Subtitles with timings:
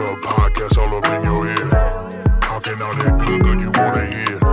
[0.00, 1.68] Club podcast all up in your ear.
[2.40, 4.49] Talking all that good, good you wanna hear.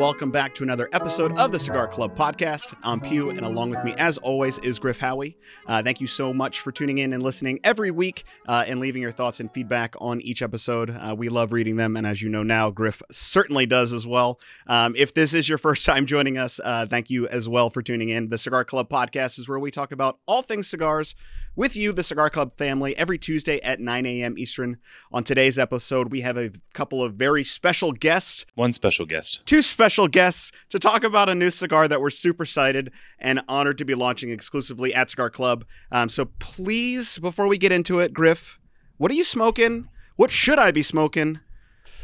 [0.00, 2.74] Welcome back to another episode of the Cigar Club podcast.
[2.82, 5.36] I'm Pugh, and along with me, as always, is Griff Howie.
[5.66, 9.02] Uh, thank you so much for tuning in and listening every week uh, and leaving
[9.02, 10.88] your thoughts and feedback on each episode.
[10.88, 14.40] Uh, we love reading them, and as you know now, Griff certainly does as well.
[14.66, 17.82] Um, if this is your first time joining us, uh, thank you as well for
[17.82, 18.30] tuning in.
[18.30, 21.14] The Cigar Club podcast is where we talk about all things cigars
[21.56, 24.38] with you, the Cigar Club family, every Tuesday at 9 a.m.
[24.38, 24.78] Eastern.
[25.12, 29.42] On today's episode, we have a couple of very special guests One special guest.
[29.46, 33.78] two special guests to talk about a new cigar that we're super excited and honored
[33.78, 35.64] to be launching exclusively at Cigar Club.
[35.92, 38.58] Um, so please, before we get into it, Griff,
[38.96, 39.88] what are you smoking?
[40.16, 41.40] What should I be smoking?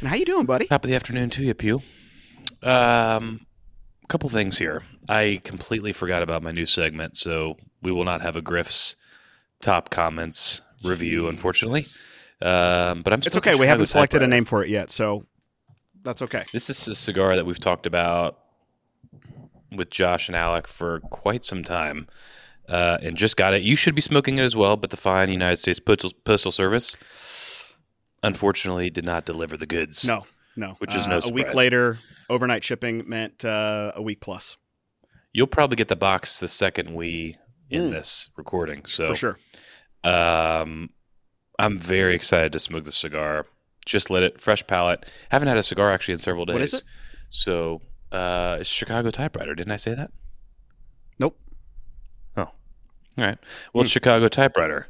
[0.01, 0.67] And how you doing, buddy?
[0.67, 1.83] Top of the afternoon to you, Pugh.
[2.63, 3.47] Um,
[4.03, 4.83] a couple things here.
[5.09, 8.97] I completely forgot about my new segment, so we will not have a Griff's
[9.61, 11.87] top comments review, unfortunately.
[12.43, 13.21] Um, but I'm.
[13.25, 13.55] It's okay.
[13.55, 15.27] We haven't selected a name for it yet, so
[16.03, 16.45] that's okay.
[16.53, 18.39] This is a cigar that we've talked about
[19.73, 22.09] with Josh and Alec for quite some time,
[22.69, 23.63] uh, and just got it.
[23.63, 26.97] You should be smoking it as well, but the fine United States Postal, Postal Service
[28.23, 30.07] unfortunately did not deliver the goods.
[30.07, 30.27] No,
[30.57, 30.75] no.
[30.79, 31.99] Which is Uh, no A week later,
[32.29, 34.57] overnight shipping meant uh, a week plus
[35.33, 37.37] You'll probably get the box the second we
[37.71, 37.91] in Mm.
[37.93, 38.85] this recording.
[38.87, 39.39] So for sure.
[40.05, 40.91] um,
[41.59, 43.47] I'm very excited to smoke the cigar.
[43.85, 45.05] Just lit it, fresh palate.
[45.31, 46.55] Haven't had a cigar actually in several days.
[46.55, 46.83] What is it?
[47.29, 49.55] So uh, it's Chicago Typewriter.
[49.55, 50.11] Didn't I say that?
[51.19, 51.39] Nope.
[52.37, 52.55] Oh, all
[53.17, 53.39] right.
[53.73, 54.89] Well, it's Chicago Typewriter,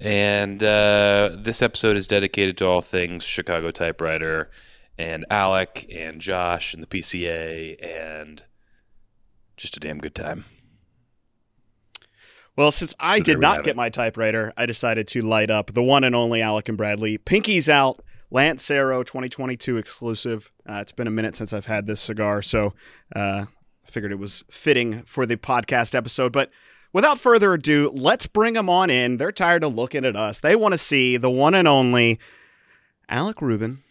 [0.00, 4.50] and uh, this episode is dedicated to all things Chicago Typewriter,
[4.96, 8.42] and Alec and Josh and the PCA, and
[9.56, 10.44] just a damn good time.
[12.58, 13.76] Well, since I So did not get it.
[13.76, 17.70] my typewriter, I decided to light up the one and only Alec and Bradley Pinky's
[17.70, 18.02] Out
[18.32, 20.50] Lancero 2022 exclusive.
[20.68, 22.74] Uh, it's been a minute since I've had this cigar, so
[23.14, 26.32] uh, I figured it was fitting for the podcast episode.
[26.32, 26.50] But
[26.92, 29.18] without further ado, let's bring them on in.
[29.18, 30.40] They're tired of looking at us.
[30.40, 32.18] They want to see the one and only
[33.08, 33.84] Alec Rubin,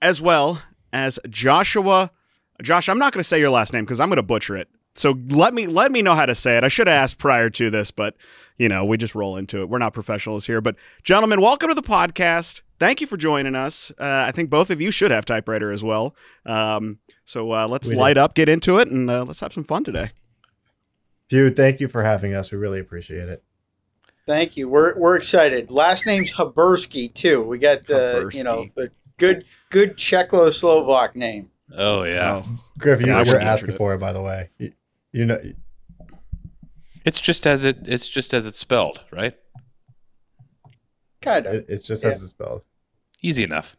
[0.00, 0.62] as well
[0.94, 2.10] as Joshua.
[2.62, 4.68] Josh, I'm not going to say your last name because I'm going to butcher it.
[4.96, 6.64] So let me let me know how to say it.
[6.64, 8.16] I should have asked prior to this, but
[8.58, 9.68] you know we just roll into it.
[9.68, 10.60] We're not professionals here.
[10.60, 12.62] But gentlemen, welcome to the podcast.
[12.78, 13.90] Thank you for joining us.
[13.98, 16.14] Uh, I think both of you should have typewriter as well.
[16.46, 18.00] Um, so uh, let's We do.
[18.00, 20.10] light up, get into it, and uh, let's have some fun today.
[21.28, 22.52] Pugh, thank you for having us.
[22.52, 23.42] We really appreciate it.
[24.26, 24.68] Thank you.
[24.68, 25.70] We're we're excited.
[25.72, 27.42] Last name's Habursky too.
[27.42, 31.50] We got the you know the good good Czechoslovak name.
[31.76, 33.76] Oh yeah, Oh, Griff, you Yeah, were asking it.
[33.76, 34.50] for it, by the way.
[35.14, 35.38] You, you know,
[37.04, 39.34] it's just as it it's just as it's spelled, right?
[41.22, 41.64] Kind of.
[41.68, 42.10] it's just Yeah.
[42.10, 42.62] as it's spelled.
[43.22, 43.76] Easy enough.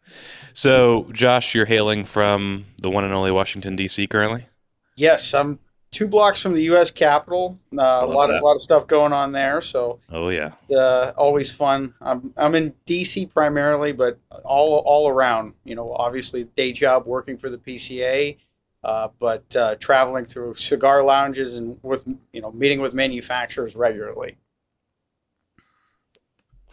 [0.54, 4.08] So, Josh, you're hailing from the one and only Washington D.C.
[4.08, 4.48] currently.
[4.96, 5.60] Yes, I'm
[5.92, 6.90] two blocks from the U.S.
[6.90, 7.60] Capitol.
[7.78, 8.38] Uh, a lot that.
[8.38, 9.62] of lot of stuff going on there.
[9.62, 11.94] So Oh yeah, uh, always fun.
[12.02, 13.28] I'm I'm in D.C.
[13.28, 15.54] primarily, but all all around.
[15.64, 18.38] You know, obviously day job working for the PCA.
[18.86, 24.38] Uh, but uh, traveling through cigar lounges and with you know meeting with manufacturers regularly.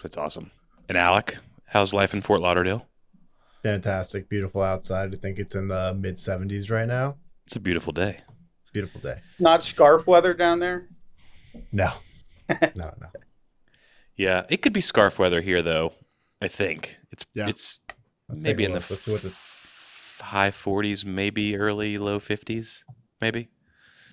[0.03, 0.51] that's awesome.
[0.89, 2.87] And Alec, how's life in Fort Lauderdale?
[3.63, 5.15] Fantastic, beautiful outside.
[5.15, 7.17] I think it's in the mid 70s right now.
[7.47, 8.21] It's a beautiful day.
[8.73, 9.17] Beautiful day.
[9.39, 10.89] Not scarf weather down there.
[11.71, 11.91] No,
[12.49, 13.09] no, no.
[14.17, 15.93] Yeah, it could be scarf weather here though.
[16.41, 17.49] I think it's Yeah.
[17.49, 17.79] it's
[18.29, 18.79] Let's maybe in the.
[18.79, 19.52] Let's see what the f-
[20.23, 22.85] high 40s, maybe early low 50s,
[23.21, 23.49] maybe.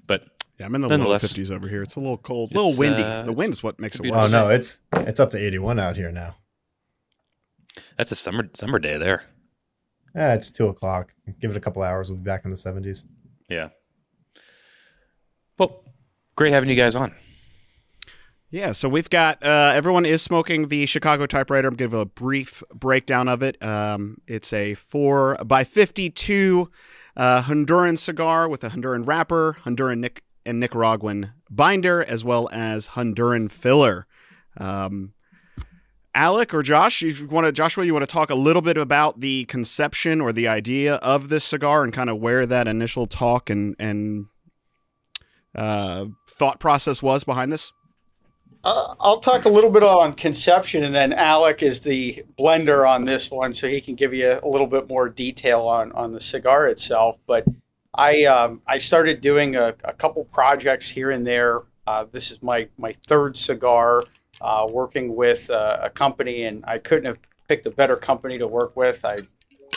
[0.08, 0.24] But
[0.58, 1.82] yeah, I'm in the low 50s over here.
[1.82, 3.04] It's a little cold, a little windy.
[3.04, 4.26] uh, the wind's what makes it a worse.
[4.26, 6.36] Oh no, it's it's up to 81 out here now.
[7.98, 9.24] that's a summer summer day there.
[10.16, 11.14] Yeah, it's two o'clock.
[11.40, 12.10] Give it a couple hours.
[12.10, 13.06] We'll be back in the 70s.
[13.48, 13.70] Yeah.
[15.60, 15.84] Well,
[16.36, 17.14] great having you guys on.
[18.52, 21.68] Yeah, so we've got uh, everyone is smoking the Chicago typewriter.
[21.68, 23.62] I'm going to give a brief breakdown of it.
[23.62, 26.72] Um, it's a four by fifty-two
[27.16, 32.90] uh, Honduran cigar with a Honduran wrapper, Honduran Nic- and Nicaraguan binder, as well as
[32.90, 34.08] Honduran filler.
[34.58, 35.14] Um,
[36.16, 39.20] Alec or Josh, you want to Joshua, you want to talk a little bit about
[39.20, 43.52] the conception or the idea of this cigar and kind of where that initial talk
[43.52, 44.26] and and
[45.54, 47.72] uh, thought process was behind this.
[48.64, 53.06] Uh, I'll talk a little bit on conception, and then Alec is the blender on
[53.06, 56.20] this one, so he can give you a little bit more detail on, on the
[56.20, 57.18] cigar itself.
[57.26, 57.46] But
[57.94, 61.62] I um, I started doing a, a, couple projects here and there.
[61.88, 64.04] Uh, this is my my third cigar,
[64.42, 67.18] uh, working with uh, a company, and I couldn't have
[67.48, 69.06] picked a better company to work with.
[69.06, 69.22] I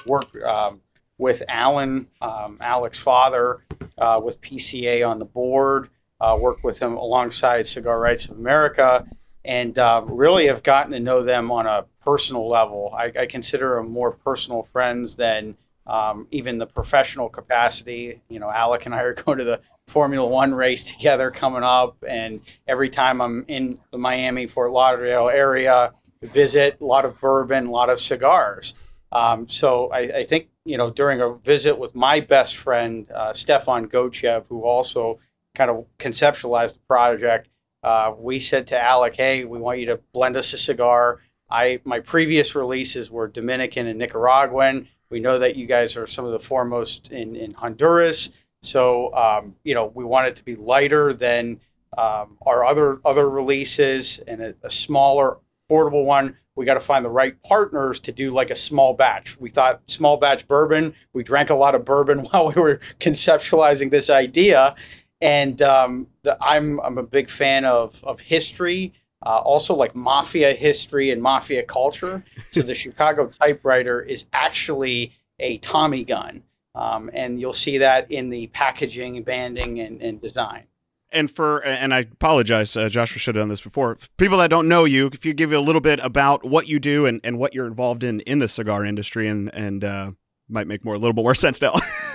[0.08, 0.80] worked um,
[1.18, 3.60] with Alan, um, Alec's father,
[3.96, 5.88] uh, with PCA on the board
[6.22, 9.04] uh, with them alongside Cigar Rights of America,
[9.44, 12.94] and uh, really have gotten to know them on a personal level.
[12.96, 18.22] I, I consider them more personal friends than um, even the professional capacity.
[18.28, 21.96] You know, Alec and I are going to the Formula One race together coming up,
[22.06, 25.92] and every time I'm in the Miami Fort Lauderdale area,
[26.22, 28.74] visit a lot of bourbon, a lot of cigars.
[29.10, 33.32] Um, so I, I, think you know during a visit with my best friend uh,
[33.32, 35.18] Stefan Gochev, who also
[35.54, 37.48] kind of conceptualized the project,
[37.82, 41.20] uh, we said to Alec, "Hey, we want you to blend us a cigar."
[41.50, 44.88] I my previous releases were Dominican and Nicaraguan.
[45.10, 48.30] We know that you guys are some of the foremost in in Honduras,
[48.62, 51.60] so um, you know we want it to be lighter than
[51.98, 55.38] um, our other other releases and a, a smaller,
[55.68, 56.36] portable one.
[56.54, 59.38] We got to find the right partners to do like a small batch.
[59.40, 60.94] We thought small batch bourbon.
[61.14, 64.74] We drank a lot of bourbon while we were conceptualizing this idea,
[65.22, 68.92] and um, the, I'm I'm a big fan of of history,
[69.22, 72.22] uh, also like mafia history and mafia culture.
[72.50, 76.42] So the Chicago typewriter is actually a Tommy gun,
[76.74, 80.64] um, and you'll see that in the packaging, banding, and, and design.
[81.12, 83.98] And for and I apologize, uh, Joshua should have done this before.
[84.16, 86.80] People that don't know you, if you give you a little bit about what you
[86.80, 90.10] do and, and what you're involved in in the cigar industry, and and uh,
[90.48, 91.74] might make more a little bit more sense now.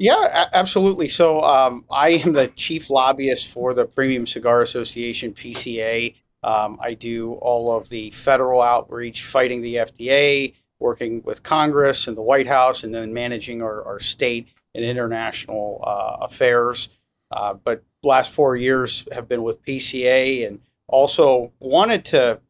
[0.00, 1.08] Yeah, absolutely.
[1.10, 6.14] So um, I am the chief lobbyist for the Premium Cigar Association, PCA.
[6.42, 12.16] Um, I do all of the federal outreach, fighting the FDA, working with Congress and
[12.16, 16.88] the White House, and then managing our, our state and international uh, affairs.
[17.30, 22.40] Uh, but last four years have been with PCA, and also wanted to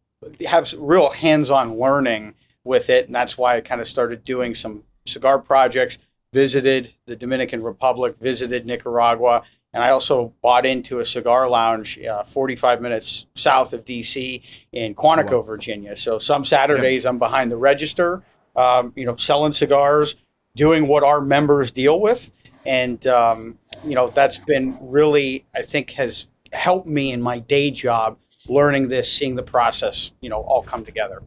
[0.47, 4.85] have real hands-on learning with it, and that's why I kind of started doing some
[5.05, 5.99] cigar projects
[6.32, 9.43] visited the Dominican Republic, visited Nicaragua,
[9.73, 14.43] and I also bought into a cigar lounge uh, 45 minutes south of DC
[14.73, 15.43] in Quantico, wow.
[15.43, 15.94] Virginia.
[15.94, 17.11] So some Saturdays yeah.
[17.11, 18.23] I'm behind the register,
[18.56, 20.17] um, you know, selling cigars,
[20.56, 22.33] doing what our members deal with.
[22.67, 27.71] And, um, you know, that's been really, I think, has helped me in my day
[27.71, 28.19] job
[28.49, 31.23] learning this, seeing the process, you know, all come together.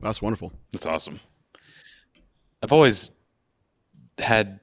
[0.00, 0.52] That's wonderful.
[0.72, 1.20] That's awesome.
[2.62, 3.10] I've always
[4.18, 4.60] had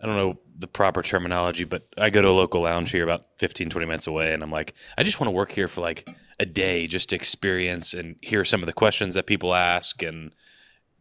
[0.00, 3.24] I don't know the proper terminology, but I go to a local lounge here about
[3.38, 6.06] 15, 20 minutes away, and I'm like, I just want to work here for like
[6.38, 10.32] a day just to experience and hear some of the questions that people ask and,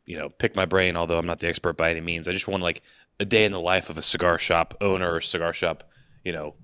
[0.05, 2.27] you know, pick my brain, although I'm not the expert by any means.
[2.27, 2.83] I just want like
[3.19, 5.83] a day in the life of a cigar shop owner or cigar shop,
[6.23, 6.55] you know,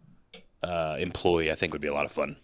[0.64, 2.38] uh, employee, I think would be a lot of fun.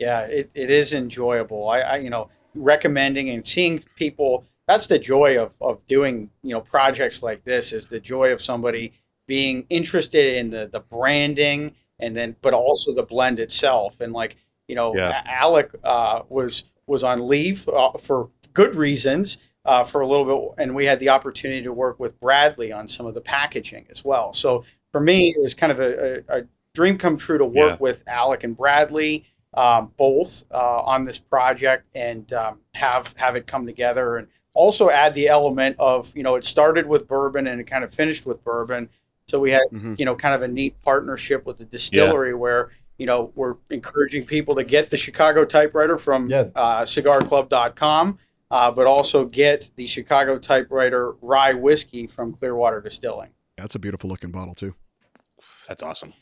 [0.00, 1.68] Yeah, it, it is enjoyable.
[1.68, 6.50] I, I, you know, recommending and seeing people that's the joy of, of doing you
[6.50, 8.92] know projects like this is the joy of somebody
[9.26, 14.36] being interested in the the branding and then but also the blend itself and like
[14.68, 15.22] you know yeah.
[15.26, 20.62] alec uh, was was on leave uh, for good reasons uh, for a little bit
[20.62, 24.04] and we had the opportunity to work with bradley on some of the packaging as
[24.04, 26.42] well so for me it was kind of a, a, a
[26.74, 27.76] dream come true to work yeah.
[27.78, 29.24] with alec and bradley
[29.54, 34.90] um, both uh, on this project and um, have have it come together and also
[34.90, 38.26] add the element of you know it started with bourbon and it kind of finished
[38.26, 38.88] with bourbon
[39.26, 39.94] so we had mm-hmm.
[39.98, 42.34] you know kind of a neat partnership with the distillery yeah.
[42.34, 46.46] where you know we're encouraging people to get the chicago typewriter from yeah.
[46.54, 48.18] uh, cigarclub.com
[48.50, 54.08] uh, but also get the chicago typewriter rye whiskey from clearwater distilling that's a beautiful
[54.08, 54.74] looking bottle too
[55.66, 56.12] that's awesome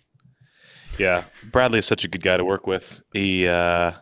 [0.98, 3.92] yeah bradley is such a good guy to work with he uh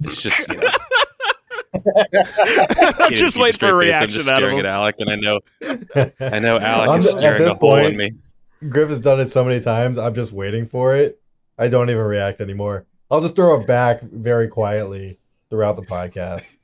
[0.00, 0.68] it's just you know
[3.10, 4.04] just wait for a reaction.
[4.04, 5.40] I'm just staring at Alec, and I know,
[6.20, 8.12] I know Alec is staring a hole in me.
[8.68, 9.98] Griff has done it so many times.
[9.98, 11.20] I'm just waiting for it.
[11.58, 12.86] I don't even react anymore.
[13.10, 15.18] I'll just throw it back very quietly
[15.48, 16.56] throughout the podcast.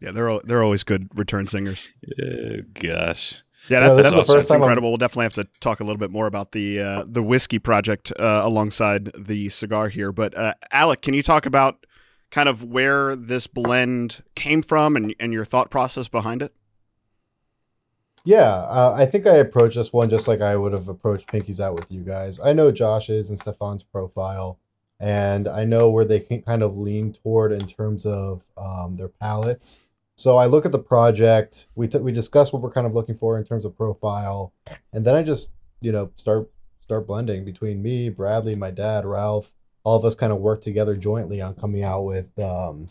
[0.00, 1.88] Yeah, they're they're always good return singers.
[2.22, 3.42] Oh, gosh.
[3.68, 4.88] Yeah, that, that's, that's, that's incredible.
[4.88, 4.92] I'm...
[4.92, 8.12] We'll definitely have to talk a little bit more about the uh, the whiskey project
[8.18, 10.12] uh, alongside the cigar here.
[10.12, 11.85] But uh, Alec, can you talk about
[12.30, 16.52] kind of where this blend came from and, and your thought process behind it?
[18.24, 21.60] Yeah, uh, I think I approached this one just like I would have approached Pinkies
[21.60, 22.40] Out with you guys.
[22.40, 24.58] I know Josh's and Stefan's profile.
[24.98, 29.08] and I know where they can kind of lean toward in terms of um, their
[29.08, 29.78] palates.
[30.16, 31.68] So I look at the project.
[31.74, 34.54] We t- we discuss what we're kind of looking for in terms of profile,
[34.92, 35.52] and then I just
[35.82, 39.54] you know start start blending between me, Bradley, my dad, Ralph.
[39.86, 42.90] All of us kind of work together jointly on coming out with um,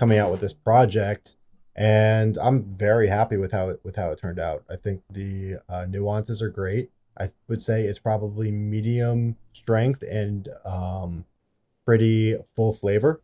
[0.00, 1.36] coming out with this project,
[1.76, 4.64] and I'm very happy with how it with how it turned out.
[4.68, 6.90] I think the uh, nuances are great.
[7.16, 11.24] I would say it's probably medium strength and um,
[11.84, 13.22] pretty full flavor,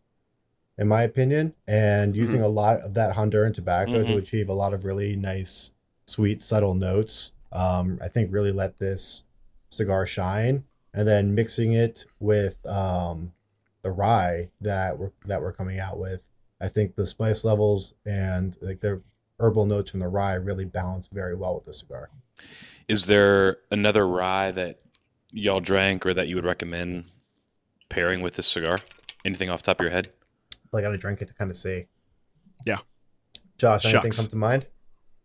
[0.79, 4.19] in my opinion, and using a lot of that Honduran tobacco to Mhm.
[4.19, 5.73] achieve a lot of really nice,
[6.07, 7.33] sweet, subtle notes.
[7.51, 9.25] Um, I think really let this
[9.69, 13.33] cigar shine, and then mixing it with um,
[13.83, 16.25] the rye that we're that we're coming out with.
[16.61, 19.03] I think the spice levels and like the
[19.39, 22.11] herbal notes from the rye really balance very well with the cigar.
[22.89, 24.81] Is there another rye that
[25.31, 27.11] y'all drank or that you would recommend
[27.89, 28.79] pairing with this cigar?
[29.25, 30.11] Anything off the top of your head?
[30.75, 31.87] I got to drink it to kind of see.
[32.65, 32.79] Yeah.
[33.59, 34.19] Josh, anything Shucks.
[34.19, 34.67] come to mind?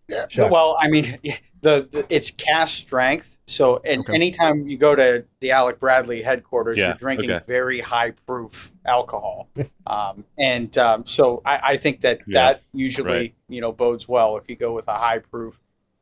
[0.08, 0.28] Yeah.
[0.30, 0.52] Shucks.
[0.52, 1.06] Well, I mean,
[1.62, 3.38] the, the it's cask strength.
[3.48, 4.14] So, and Okay.
[4.14, 7.46] anytime you go to the Alec Bradley headquarters, Yeah, you're drinking okay.
[7.48, 9.50] very high proof alcohol.
[9.88, 13.36] um, and um, so, I, I think that Yeah, that usually right.
[13.48, 15.60] you know bodes well if you go with a high proof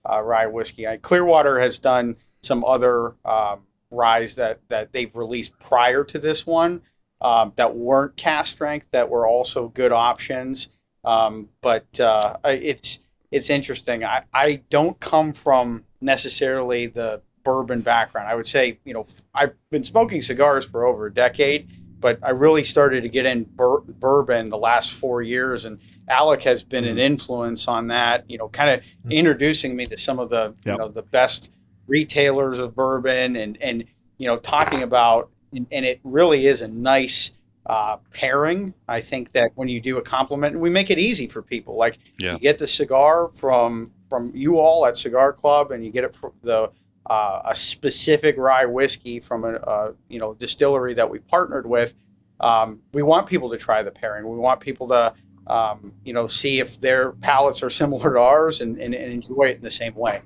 [0.10, 0.88] uh, rye whiskey.
[0.88, 6.46] I, Clearwater has done some other um, ryes that that they've released prior to this
[6.46, 6.82] one
[7.22, 10.70] um, that weren't cask strength that were also good options.
[11.06, 13.00] Um, but uh, it's
[13.34, 14.04] it's interesting.
[14.04, 18.30] I, I don't come from necessarily the bourbon background.
[18.30, 21.68] I would say, you know, I've been smoking cigars for over a decade,
[22.00, 25.66] but I really started to get in bur- bourbon the last four years.
[25.66, 27.00] And Alec has been an mm-hmm.
[27.00, 29.12] influence on that, you know, kind of mm-hmm.
[29.12, 31.52] introducing me to some of the, you know, the best
[31.88, 33.84] retailers of bourbon and, and,
[34.20, 37.32] you know, talking about, and, and it really is a nice
[37.66, 38.74] uh, pairing.
[38.88, 41.76] I think that when you do a compliment, and we make it easy for people,
[41.76, 42.34] like Yeah.
[42.34, 46.14] you get the cigar from from you all at Cigar Club, and you get it
[46.16, 46.72] from the
[47.10, 51.94] uh, a specific rye whiskey from a, a you know distillery that we partnered with.
[52.40, 54.28] Um, we want people to try the pairing.
[54.30, 55.14] We want people to
[55.48, 59.44] um, you know see if their palates are similar to ours and, and, and enjoy
[59.46, 60.22] it in the same way.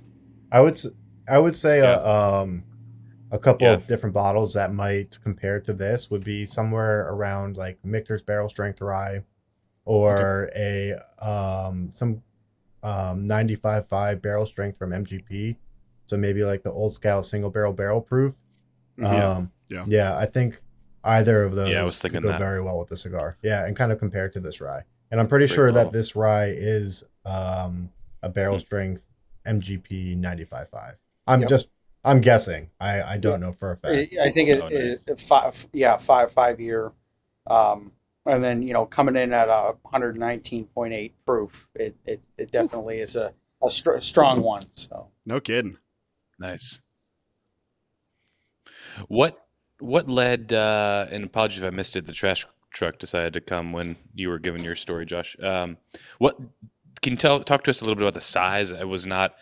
[0.51, 0.87] I would s-
[1.29, 2.63] I would say uh, um
[3.31, 3.73] a couple Yeah.
[3.73, 8.49] of different bottles that might compare to this would be somewhere around like Michter's barrel
[8.49, 9.23] strength rye
[9.85, 12.21] or a um some
[12.83, 15.57] um 95.5 barrel strength from MGP.
[16.05, 18.35] So maybe like the Old Scout single barrel barrel proof.
[18.97, 19.31] Yeah.
[19.35, 19.85] Um Yeah.
[19.87, 20.61] yeah, I think
[21.03, 22.39] either of those Yeah, I was could thinking go that.
[22.39, 23.37] very well with the cigar.
[23.41, 24.83] Yeah, and kind of compare to this rye.
[25.11, 25.83] And I'm pretty Great sure call.
[25.85, 27.91] that this rye is um
[28.23, 28.59] a barrel Hmm.
[28.61, 29.03] strength
[29.45, 30.95] MGP 95.5.
[31.27, 31.49] I'm Yep.
[31.49, 31.69] just
[32.07, 32.69] I'm guessing.
[32.79, 34.13] I I don't know for a fact.
[34.19, 35.07] I I think it, Oh, nice.
[35.07, 36.91] it, five, yeah, five five year,
[37.47, 37.91] um,
[38.25, 43.15] and then you know coming in at a 119.8 proof, it it, it definitely is
[43.15, 43.33] a
[43.63, 44.61] a str- strong one.
[44.75, 45.09] So.
[45.25, 45.77] No kidding.
[46.39, 46.81] Nice.
[49.07, 49.45] What
[49.79, 53.71] what led uh and apologies if I missed it, the trash truck decided to come
[53.73, 55.35] when you were giving your story, Josh.
[55.41, 55.77] Um
[56.19, 56.37] what
[57.01, 58.71] can you tell talk to us a little bit about the size?
[58.71, 59.35] I was not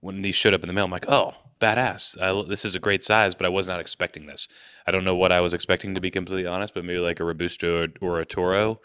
[0.00, 1.32] when these showed up in the mail, I'm like, oh,
[1.64, 2.20] badass.
[2.20, 4.48] I, this is a great size, but I was not expecting this.
[4.86, 7.24] I don't know what I was expecting to be completely honest, but maybe like a
[7.24, 8.80] Robusto or, or a Toro.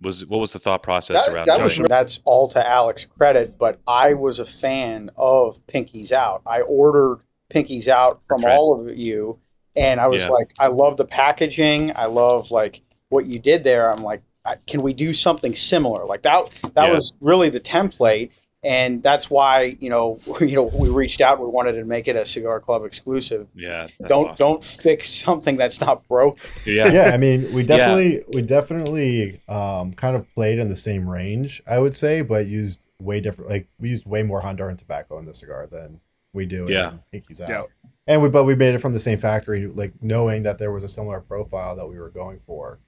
[0.00, 3.56] Was what was the thought process That, around that was, that's all to Alec's credit,
[3.58, 6.42] but I was a fan of Pinkies Out.
[6.46, 9.38] I ordered Pinkies Out from all of you,
[9.76, 10.30] and I was Yeah.
[10.30, 11.92] like, I love the packaging.
[11.94, 13.88] I love like what you did there.
[13.88, 14.22] I'm like,
[14.66, 16.04] can we do something similar?
[16.06, 16.50] Like that.
[16.74, 16.94] That Yeah.
[16.94, 18.30] was really the template,
[18.64, 21.40] and that's why you know you know we reached out.
[21.40, 23.48] We wanted to make it a Cigar Club exclusive.
[23.54, 23.88] Yeah.
[24.06, 24.36] don't awesome.
[24.46, 26.38] don't fix something that's not broke.
[26.66, 26.90] Yeah.
[26.92, 31.62] yeah, I mean, we definitely we definitely um kind of played in the same range,
[31.66, 35.26] I would say, but used way different like we used way more Honduran tobacco in
[35.26, 36.00] the cigar than
[36.32, 36.94] we do Yeah.
[37.12, 37.48] in Pinkies Out.
[37.48, 37.62] Yeah.
[38.06, 40.82] And we but we made it from the same factory, like knowing that there was
[40.84, 42.78] a similar profile that we were going for.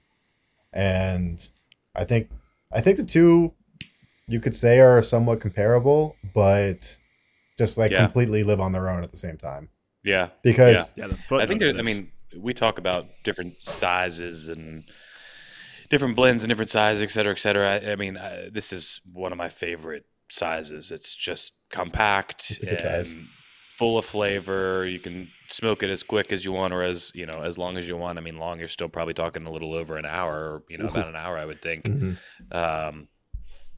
[0.73, 1.47] And
[1.95, 2.29] I think
[2.71, 3.53] I think the two
[4.27, 6.97] you could say are somewhat comparable, but
[7.57, 7.99] just like Yeah.
[7.99, 9.69] completely live on their own at the same time.
[10.03, 10.29] Yeah.
[10.43, 11.41] Because Yeah, the foot.
[11.41, 14.83] I think there, I mean we talk about different sizes and
[15.89, 17.75] different blends and different sizes, et cetera, et cetera.
[17.75, 20.91] I, I mean, uh, this is one of my favorite sizes.
[20.91, 23.13] It's just compact It's a size.
[23.13, 23.27] and
[23.77, 24.85] full of flavor.
[24.85, 27.77] You can smoke it as quick as you want, or as you know, as long
[27.77, 28.17] as you want.
[28.17, 30.87] I mean, long you're still probably talking a little over an hour, or you know,
[30.89, 31.85] about an hour, I would think.
[31.85, 32.17] Mhm.
[32.51, 33.07] Um,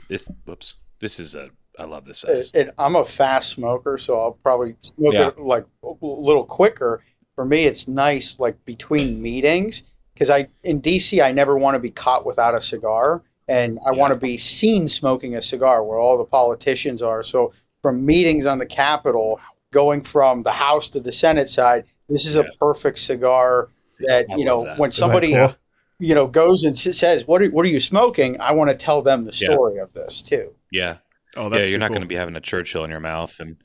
[0.09, 1.49] this, whoops, this is a.
[1.77, 2.51] I love this size.
[2.53, 5.27] it, I'm a fast smoker, so I'll probably smoke Yeah.
[5.29, 7.01] it like a little quicker.
[7.35, 11.79] For me, it's nice like between meetings because I in DC I never want to
[11.79, 13.97] be caught without a cigar, and I Yeah.
[13.97, 17.23] want to be seen smoking a cigar where all the politicians are.
[17.23, 19.39] So from meetings on the Capitol,
[19.71, 22.41] going from the House to the Senate side, this is Yeah.
[22.41, 23.69] a perfect cigar
[24.01, 24.77] that I you know that.
[24.77, 25.55] when Isn't that somebody cool?
[25.99, 29.01] You know goes and says what are, what are you smoking i want to tell
[29.01, 29.53] them the Yeah.
[29.53, 30.97] story of this too Yeah.
[31.37, 31.95] Oh, yeah, you're not cool.
[31.97, 33.57] going to be having a Churchill in your mouth and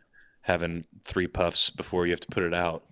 [0.43, 2.85] having three puffs before you have to put it out.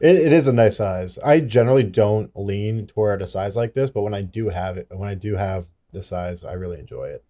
[0.00, 1.18] It, it is a nice size.
[1.18, 4.86] I generally don't lean toward a size like this, but when I do have it,
[4.94, 7.24] when I do have the size, I really enjoy it.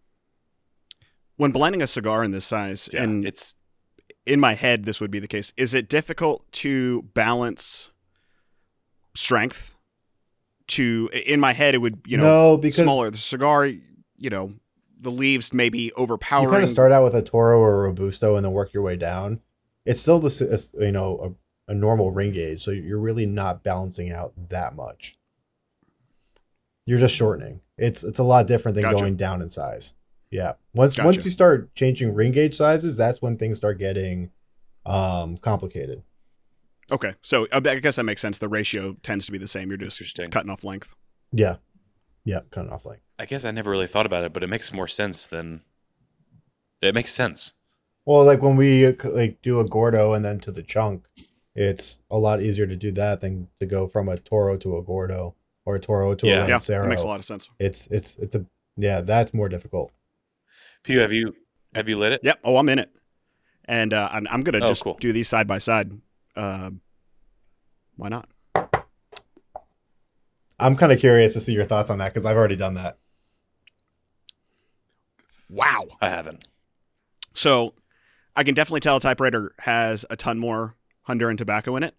[1.37, 3.55] when blending a cigar in this size, Yeah, and it's
[4.27, 5.55] in my head this would be the case.
[5.57, 7.91] Is it difficult to balance
[9.15, 9.75] strength?
[10.69, 13.11] To in my head, it would you know no, because smaller.
[13.11, 14.53] The cigar, you know,
[15.01, 16.45] the leaves may be overpowering.
[16.45, 18.83] you kind of start out with a Toro or a Robusto and then work your
[18.83, 19.41] way down.
[19.85, 21.37] It's still the you know
[21.69, 25.17] a, a normal ring gauge, so you're really not balancing out that much.
[26.87, 27.61] You're just shortening.
[27.79, 28.99] It's it's a lot different than Gotcha.
[28.99, 29.95] going down in size.
[30.31, 30.55] Yeah.
[30.75, 31.07] Once Gotcha.
[31.07, 34.31] once you start changing ring gauge sizes, that's when things start getting
[34.85, 36.03] um complicated.
[36.93, 38.39] Okay, so I guess that makes sense.
[38.39, 39.69] The ratio tends to be the same.
[39.71, 40.01] You're just
[40.31, 40.95] cutting off length.
[41.33, 41.57] Yeah.
[42.25, 43.03] Yeah, cutting off length.
[43.19, 45.63] I guess I never really thought about it, but it makes more sense than
[46.83, 47.55] it makes sense.
[48.05, 51.07] Well, like when we uh, like do a Gordo and then to the chunk,
[51.55, 54.83] it's a lot easier to do that than to go from a Toro to a
[54.83, 56.45] Gordo or a Toro to Yeah.
[56.45, 56.83] a Yeah, Lancero.
[56.85, 57.49] that makes a lot of sense.
[57.59, 58.45] It's it's it's a
[58.77, 59.93] yeah, that's more difficult.
[60.85, 61.35] Pugh, have you
[61.75, 62.21] have you lit it?
[62.23, 62.41] Yep.
[62.45, 62.91] Oh, I'm in it,
[63.65, 64.97] and uh, I'm, I'm gonna Oh, just cool.
[65.01, 65.91] do these side by side.
[66.37, 66.71] Uh,
[67.97, 68.29] why not?
[70.59, 72.99] I'm kind of curious to see your thoughts on that because I've already done that.
[75.49, 75.87] Wow.
[76.01, 76.49] I haven't.
[77.35, 77.75] So
[78.35, 80.77] I can definitely tell a typewriter has a ton more
[81.09, 81.95] Honduran tobacco in it.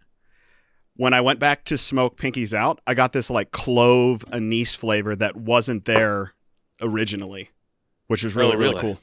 [0.96, 5.16] When I went back to smoke Pinkies Out, I got this like clove anise flavor
[5.16, 6.34] that wasn't there
[6.82, 7.50] originally,
[8.08, 8.82] which was really, Oh, really, really?
[8.82, 9.00] cool.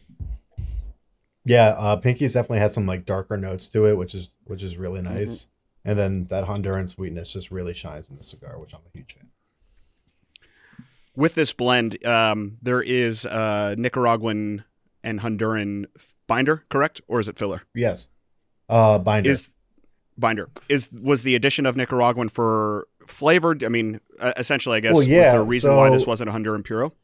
[1.45, 4.76] Yeah, uh, Pinky's definitely has some like darker notes to it, which is which is
[4.76, 5.15] really Mm-hmm.
[5.15, 5.49] nice.
[5.85, 9.15] And then that Honduran sweetness just really shines in the cigar, which I'm a huge
[9.15, 9.28] fan.
[11.17, 14.65] With this blend, um, there is uh, Nicaraguan
[15.04, 15.85] and Honduran
[16.26, 17.02] binder, correct?
[17.07, 17.63] Or is it filler?
[17.75, 18.09] Yes,
[18.69, 19.30] uh, binder.
[19.30, 19.54] Is
[20.19, 23.63] binder is was the addition of Nicaraguan for flavored?
[23.63, 26.30] I mean, uh, essentially, I guess Well, was yeah, there a reason why this wasn't
[26.30, 26.95] a Honduran Puro?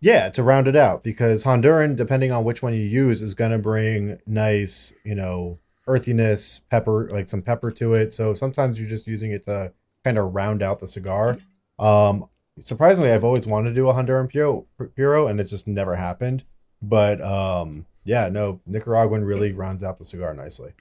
[0.00, 3.50] Yeah, to round it out, because Honduran, depending on which one you use, is going
[3.50, 5.58] to bring nice, you know,
[5.88, 8.12] earthiness, pepper, like some pepper to it.
[8.12, 9.72] So sometimes you're just using it to
[10.04, 11.38] kind of round out the cigar.
[11.78, 12.26] Um,
[12.60, 16.44] surprisingly, I've always wanted to do a Honduran Puro, Puro and it just never happened.
[16.80, 20.72] But um, yeah, no, Nicaraguan really rounds out the cigar nicely.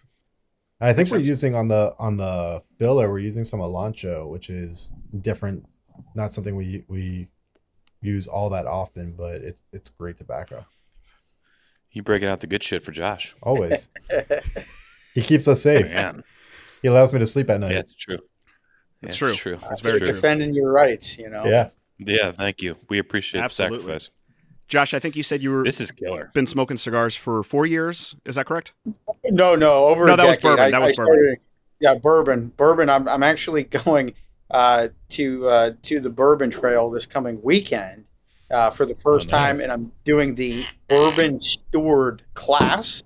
[0.79, 4.49] And I think we're using on the on the filler, we're using some Olancho, which
[4.49, 5.65] is different,
[6.15, 7.29] not something we we
[8.07, 10.65] use all that often, but it's it's great tobacco.
[11.91, 13.35] You breaking out the good shit for Josh.
[13.41, 13.89] Always.
[15.13, 15.89] he keeps us safe.
[15.91, 16.23] Man.
[16.81, 17.71] He allows me to sleep at night.
[17.71, 18.19] Yeah, it's true.
[19.01, 19.29] It's Yeah, true.
[19.31, 19.59] It's true.
[19.71, 20.07] It's very true.
[20.07, 20.15] true.
[20.15, 21.69] defending your rights you know Yeah.
[21.99, 22.75] Yeah, thank you.
[22.89, 23.77] We appreciate Absolutely.
[23.77, 24.09] the sacrifice.
[24.67, 26.29] Josh, I think you said you were This is killer.
[26.35, 28.15] been smoking cigars for four years.
[28.25, 28.73] Is that correct?
[29.25, 30.65] No, no, over No, a that was bourbon.
[30.65, 31.13] I- That I was bourbon.
[31.15, 31.39] started-
[31.79, 32.89] Yeah, bourbon, bourbon.
[32.89, 34.13] I'm I'm actually going
[34.51, 38.05] uh, to uh, to the Bourbon Trail this coming weekend
[38.51, 39.51] uh, for the first Oh, nice.
[39.53, 43.03] time, and I'm doing the Bourbon Steward class.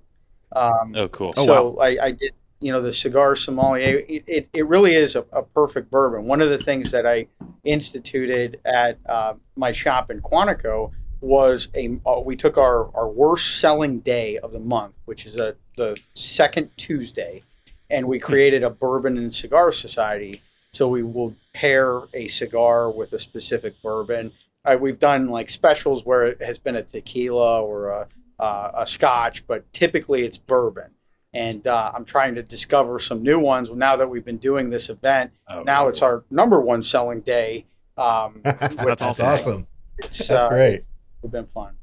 [0.54, 1.34] Um, Oh, cool.
[1.38, 4.02] Oh, so I, I did, you know, the cigar sommelier.
[4.08, 6.28] It, it, it really is a, a perfect bourbon.
[6.28, 7.26] One of the things that I
[7.64, 13.60] instituted at uh, my shop in Quantico was a uh, we took our, our worst
[13.60, 17.44] selling day of the month, which is a, the second Tuesday,
[17.90, 20.42] and we created a bourbon and cigar society.
[20.74, 24.32] So we will pair a cigar with a specific bourbon.
[24.64, 28.08] Uh, we've done like specials where it has been a tequila or a,
[28.40, 30.92] uh, a scotch, but typically it's bourbon.
[31.34, 34.90] And uh, I'm trying to discover some new ones now that we've been doing this
[34.90, 35.32] event.
[35.48, 37.66] Oh, Now it's our number one selling day.
[37.98, 39.26] Um, That's awesome.
[39.26, 39.68] awesome.
[39.98, 40.84] it's That's uh, great.
[41.24, 41.76] It's been fun.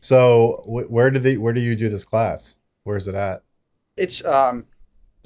[0.00, 2.58] So wh- where do they where do you do this class?
[2.84, 3.42] Where's it at?
[3.96, 4.66] It's um,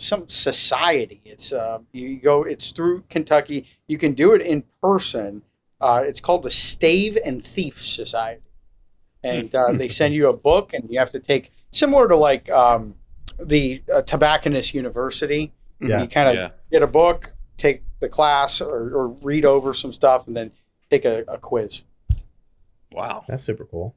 [0.00, 1.20] some society.
[1.24, 2.42] It's uh, you go.
[2.42, 3.66] It's through Kentucky.
[3.86, 5.42] You can do it in person.
[5.80, 8.42] Uh, it's called the Stave and Thief Society,
[9.22, 12.50] and uh, they send you a book, and you have to take similar to like
[12.50, 12.94] um,
[13.38, 15.52] the uh, Tobacconist University.
[15.80, 16.02] Yeah.
[16.02, 16.50] You kind of yeah.
[16.70, 20.52] get a book, take the class, or, or read over some stuff, and then
[20.90, 21.84] take a, a quiz.
[22.92, 23.24] Wow.
[23.28, 23.94] That's super cool.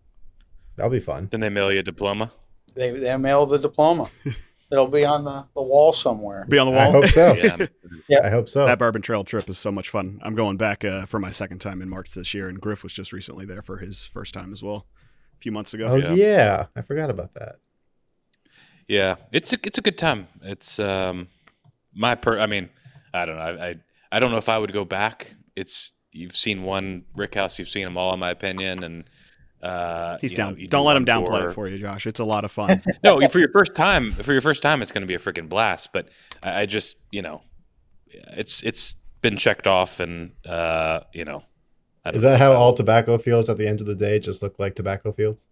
[0.75, 1.27] That'll be fun.
[1.31, 2.31] Then they mail you a diploma.
[2.75, 4.09] They they mail the diploma.
[4.73, 6.45] It'll be on the, the wall somewhere.
[6.49, 6.81] Be on the wall.
[6.81, 7.33] I hope so.
[8.09, 8.65] Yeah, I hope so.
[8.65, 10.19] that Bourbon Trail trip is so much fun.
[10.23, 12.91] I'm going back uh, for my second time in March this year, and Griff was
[12.91, 14.88] just recently there for his first time as well,
[15.38, 15.86] a few months ago.
[15.86, 16.13] oh Yeah.
[16.13, 16.65] yeah.
[16.75, 17.57] I forgot about that.
[18.89, 19.15] yeah.
[19.31, 20.27] It's a it's a good time.
[20.41, 21.29] It's um
[21.93, 22.39] my per.
[22.39, 22.69] I mean,
[23.13, 23.41] I don't know.
[23.41, 23.75] I I,
[24.12, 25.36] I don't know if I would go back.
[25.55, 27.57] It's you've seen one Rick House.
[27.57, 29.05] You've seen them all, in my opinion, and.
[29.63, 30.56] Uh, He's you know, down.
[30.58, 31.49] you do Don't let him one downplay tour.
[31.49, 32.06] it for you, Josh.
[32.06, 32.82] It's a lot of fun.
[33.04, 35.47] no, for your first time, for your first time, it's going to be a freaking
[35.47, 35.93] blast.
[35.93, 36.10] But
[36.43, 37.41] I, I just, you know,
[38.12, 41.43] it's it's been checked off, and uh, you know,
[42.08, 44.60] Is that how I- all tobacco fields at the end of the day just look
[44.60, 45.47] like tobacco fields?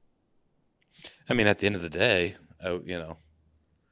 [1.30, 3.18] I mean, at the end of the day, uh, you know,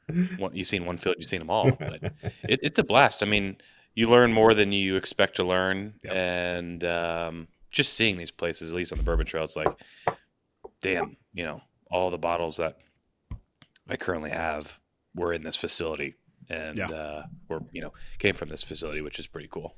[0.38, 1.72] one, you've seen one field, you've seen them all.
[1.80, 2.04] But
[2.44, 3.24] it, it's a blast.
[3.24, 3.58] I mean,
[3.96, 6.14] you learn more than you expect to learn, Yep.
[6.14, 9.68] and um, just seeing these places, at least on the Bourbon Trail, it's like,
[10.82, 12.78] damn, you know, all the bottles that
[13.88, 14.80] I currently have
[15.16, 16.16] were in this facility,
[16.50, 16.90] and Yeah.
[16.90, 19.76] uh, were you know came from this facility, which is pretty cool.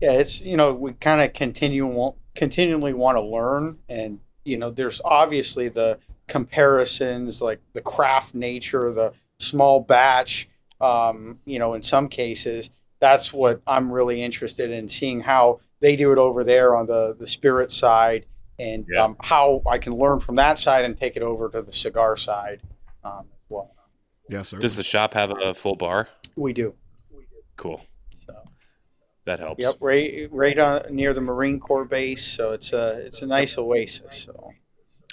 [0.00, 4.70] Yeah, it's you know we kind of continue continually want to learn, and you know
[4.70, 10.48] there's obviously the comparisons like the craft nature, the small batch.
[10.80, 15.96] Um, you know, in some cases, that's what I'm really interested in seeing how they
[15.96, 18.26] do it over there on the the spirit side,
[18.58, 19.04] and Yeah.
[19.04, 22.16] um, how I can learn from that side and take it over to the cigar
[22.16, 22.62] side
[23.04, 23.74] um, as well.
[24.28, 24.58] yes, sir.
[24.58, 26.08] Does the shop have a full bar?
[26.36, 26.74] We do.
[27.56, 27.80] Cool,
[28.26, 28.32] So.
[29.24, 29.60] that helps.
[29.60, 32.24] Yep, right, right on near the Marine Corps base.
[32.24, 34.16] So it's a it's a nice oasis.
[34.24, 34.52] So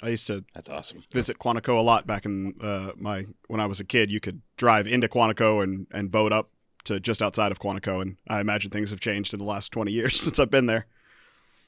[0.02, 1.02] I used to That's awesome.
[1.12, 4.10] visit Quantico a lot back in uh, my when I was a kid.
[4.12, 6.50] You could drive into Quantico and, and boat up
[6.86, 9.92] to just outside of Quantico, and I imagine things have changed in the last twenty
[9.92, 10.86] years since I've been there.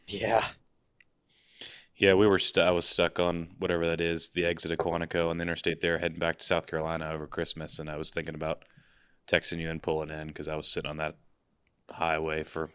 [0.07, 0.45] yeah,
[1.97, 2.39] Yeah, we were.
[2.39, 5.81] Stu- I was stuck on whatever that is, the exit of Quantico and the interstate
[5.81, 8.65] there, heading back to South Carolina over Christmas, and I was thinking about
[9.31, 11.17] texting you and pulling in because I was sitting on that
[11.91, 12.71] highway for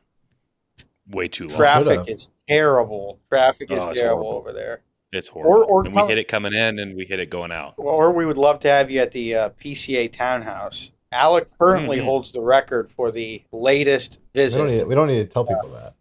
[1.10, 1.58] way too long.
[1.58, 3.19] traffic is terrible.
[3.29, 4.39] Traffic Oh, is terrible horrible.
[4.39, 4.82] over there.
[5.12, 5.65] It's horrible.
[5.69, 7.73] or and come- we hit it coming in, and we hit it going out.
[7.77, 10.91] Or we would love to have you at the uh, PCA townhouse.
[11.13, 12.04] Alec currently Mhm.
[12.06, 14.58] holds the record for the latest We visit.
[14.58, 15.93] don't, need, we don't need to tell people that.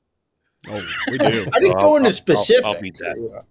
[0.69, 1.25] Oh, we do.
[1.53, 2.65] I didn't I'll- go into I'll- I'll- specifics.
[2.67, 3.45] I'll beat that.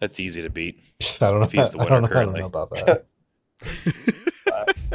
[0.00, 0.80] That's easy to beat.
[1.20, 1.44] I don't know.
[1.46, 3.04] If he's the I don't winner know, I don't know about that.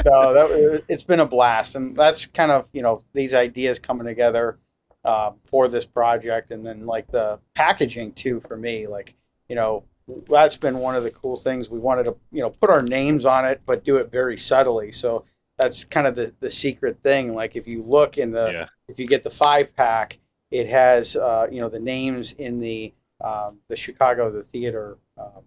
[0.04, 4.06] so that it's been a blast, and that's kind of you know these ideas coming
[4.06, 4.58] together
[5.04, 9.15] uh, for this project, and then like the packaging too for me, like
[9.47, 9.84] you know
[10.29, 13.25] that's been one of the cool things we wanted to you know put our names
[13.25, 14.91] on it, but do it very subtly.
[14.91, 15.25] So
[15.57, 17.33] that's kind of the the secret thing.
[17.33, 20.19] Like if you look in the yeah, if you get the five pack,
[20.51, 24.97] it has uh, you know the names in the um, the Chicago the theater.
[25.17, 25.43] Um,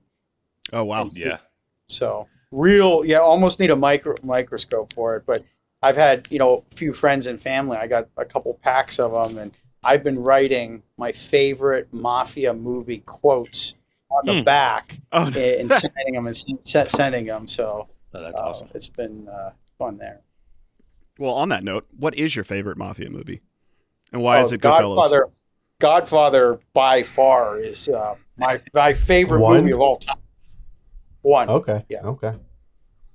[0.72, 1.08] Oh wow.
[1.14, 1.38] yeah.
[1.88, 5.24] so real, yeah, almost need a micro microscope for it.
[5.26, 5.44] But
[5.82, 7.76] I've had you know a few friends and family.
[7.76, 9.52] I got a couple packs of them, and
[9.84, 13.74] I've been writing my favorite mafia movie quotes
[14.10, 14.44] on the Hmm.
[14.44, 17.46] back Oh, and, and sending them and s- sending them.
[17.46, 18.68] So Oh, that's uh, awesome.
[18.74, 20.22] It's been uh, fun there.
[21.18, 23.42] well, on that note, what is your favorite mafia movie,
[24.12, 24.96] and why Oh, is it Goodfellas?
[24.96, 25.26] Godfather,
[25.80, 29.60] Godfather by far is uh, my my favorite One?
[29.60, 30.16] movie of all time.
[31.22, 31.48] One.
[31.50, 31.84] Okay.
[31.90, 32.00] Yeah.
[32.02, 32.34] Okay.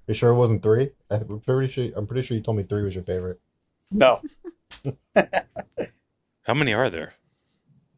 [0.08, 0.92] You sure it wasn't three?
[1.10, 1.90] I th- I'm pretty sure.
[1.96, 3.40] I'm pretty sure you told me three was your favorite.
[3.90, 4.22] No,
[6.44, 7.14] How many are there?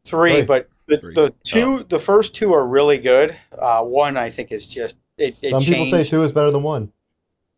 [0.04, 0.42] three, Three.
[0.44, 3.36] but the, the two, the first two are really good.
[3.56, 5.28] Uh, one, I think, is just it.
[5.42, 6.92] it Some people say two is better than one.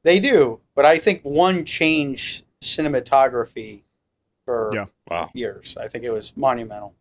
[0.03, 3.83] they do, but I think one changed cinematography
[4.45, 4.87] for Yeah.
[5.11, 5.77] Wow, years.
[5.77, 6.95] I think it was monumental.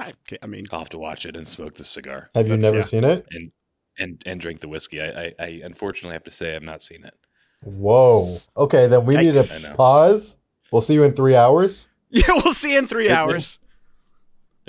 [0.00, 2.76] I, I mean, I'll have to watch it and smoke the cigar Have you never
[2.76, 2.82] yeah.
[2.82, 3.26] seen it?
[3.30, 3.52] and
[3.98, 5.00] and and drink the whiskey.
[5.00, 7.14] I, I, I unfortunately have to say I've not seen it.
[7.62, 8.40] Whoa.
[8.56, 9.66] Okay, then we need Yikes.
[9.66, 10.38] I to pause.
[10.72, 11.88] We'll see you in three hours.
[12.10, 13.58] yeah, we'll see you in three hours.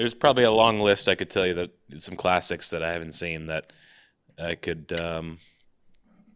[0.01, 1.07] There's probably a long list.
[1.07, 1.69] I could tell you that
[2.01, 3.71] some classics that I haven't seen that
[4.41, 5.37] I could um,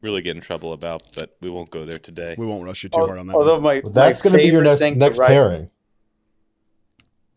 [0.03, 2.35] really get in trouble about, but we won't go there today.
[2.37, 3.35] We won't rush you too hard on that.
[3.35, 3.63] Although one.
[3.63, 5.71] my Well, that's my going to be your favorite next thing to next write- pairing.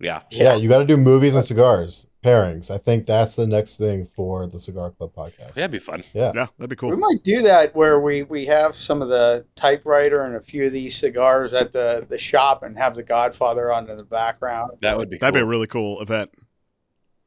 [0.00, 2.70] Yeah, Yeah, you got to do movies and cigars pairings.
[2.70, 5.54] I think that's the next thing for the Cigar Club podcast.
[5.54, 6.04] that'd be fun.
[6.12, 6.32] Yeah.
[6.34, 6.90] Yeah, that'd be cool.
[6.90, 10.66] We might do that where we, we have some of the typewriter and a few
[10.66, 14.72] of these cigars at the, the shop and have the Godfather on in the background.
[14.82, 15.18] That would be.
[15.18, 16.30] That'd be a really cool event.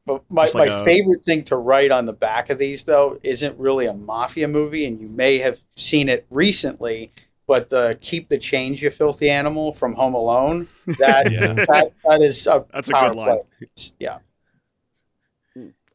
[0.04, 3.18] But my, like my a- favorite thing to write on the back of these though
[3.22, 7.12] isn't really a mafia movie, and you may have seen it recently.
[7.46, 11.52] But the "Keep the Change, You Filthy Animal" from Home Alone that Yeah.
[11.54, 13.26] that, that is a That's a power good line.
[13.58, 13.66] play.
[13.98, 14.18] Yeah,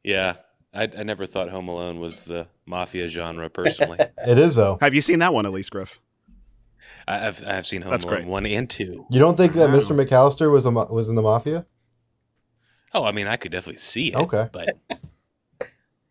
[0.04, 0.36] Yeah,
[0.74, 3.50] I, I never thought Home Alone was the mafia genre.
[3.50, 4.78] Personally, It is though.
[4.82, 6.00] Have you seen that one, at least, Griff?
[7.08, 8.28] I- I've I've seen Home That's Alone great.
[8.28, 9.06] one and two.
[9.10, 9.76] You don't think that Wow.
[9.78, 9.96] Mr.
[10.06, 11.66] McAllister was a was in the mafia?
[12.94, 14.16] Oh, I mean, I could definitely see it.
[14.16, 14.48] Okay.
[14.52, 14.70] but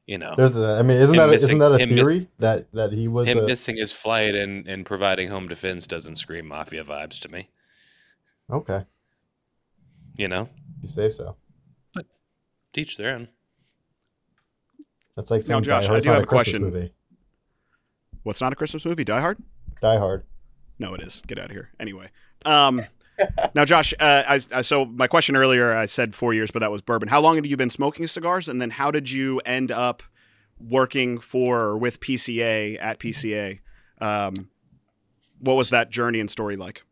[0.07, 0.77] you know, There's the.
[0.79, 2.92] I mean, isn't Him that a, missing- isn't that a him miss- theory that that
[2.92, 6.85] he was him a, missing his flight and and providing home defense doesn't scream mafia
[6.85, 7.49] vibes to me.
[8.51, 8.85] okay?
[10.16, 10.49] You know,
[10.81, 11.37] You say so.
[11.92, 12.07] But
[12.73, 13.29] teach their own.
[15.16, 16.62] That's like Now, saying Josh, Die I do have a a question.
[16.62, 16.90] movie.
[18.23, 19.05] What's not a Christmas movie?
[19.05, 19.38] Die Hard?
[19.81, 20.25] Die Hard.
[20.79, 21.23] No, it is.
[21.27, 21.71] Get out of here.
[21.81, 22.09] Anyway.
[22.45, 22.83] Um,
[23.55, 26.70] now, Josh, uh, I, I, so my question earlier, I said four years, but that
[26.70, 27.09] was bourbon.
[27.09, 28.48] How long have you been smoking cigars?
[28.48, 30.02] And then how did you end up
[30.59, 33.61] working for or with PCA at PCA?
[34.00, 34.50] Um,
[35.40, 36.83] what was that journey and story like?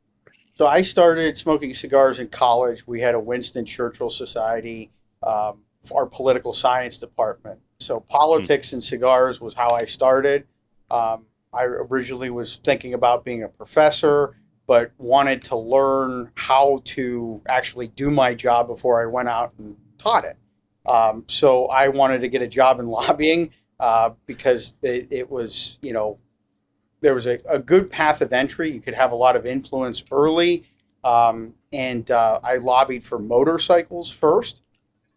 [0.57, 2.87] So I started smoking cigars in college.
[2.87, 7.61] We had a Winston Churchill Society, um, for our political science department.
[7.79, 10.47] So politics and cigars was how I started.
[10.91, 17.41] Um, I originally was thinking about being a professor, but wanted to learn how to
[17.49, 20.37] actually do my job before I went out and taught it.
[20.87, 23.51] Um, so I wanted to get a job in lobbying
[23.81, 26.19] uh, because it, it was, you know,
[27.01, 28.71] there was a, a good path of entry.
[28.71, 30.65] You could have a lot of influence early.
[31.03, 34.63] Um, and uh, I lobbied for motorcycles first,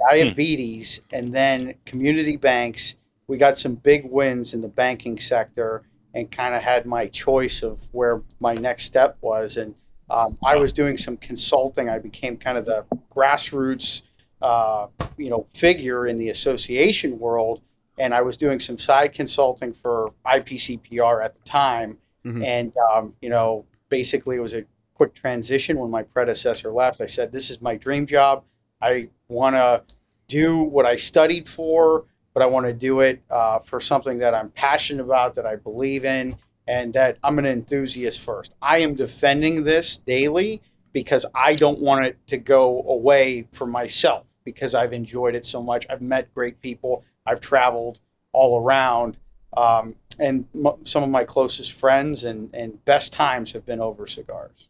[0.10, 2.96] diabetes, and then community banks.
[3.28, 5.84] We got some big wins in the banking sector
[6.17, 9.58] and kind of had my choice of where my next step was.
[9.58, 9.75] And
[10.10, 11.89] um, I was doing some consulting.
[11.89, 14.01] I became kind of the grassroots,
[14.41, 17.62] uh, you know, figure in the association world
[17.99, 21.97] and I was doing some side consulting for IPCPR at the time.
[22.25, 22.45] Mhm.
[22.45, 27.01] And, um, you know, basically it was a quick transition when my predecessor left.
[27.01, 28.43] I said, This is my dream job.
[28.82, 29.84] I want to
[30.27, 32.06] do what I studied for,
[32.38, 35.56] but I want to do it uh, for something that I'm passionate about, that I
[35.56, 36.36] believe in,
[36.67, 38.54] and that I'm an enthusiast first.
[38.62, 40.62] I am defending this daily
[40.93, 45.63] because I don't want it to go away for myself because I've enjoyed it so
[45.63, 45.88] much.
[45.89, 47.04] I've met great people.
[47.26, 48.02] I've traveled
[48.34, 49.17] all around,
[49.56, 54.06] um, and m- some of my closest friends and, and best times have been over
[54.06, 54.69] cigars.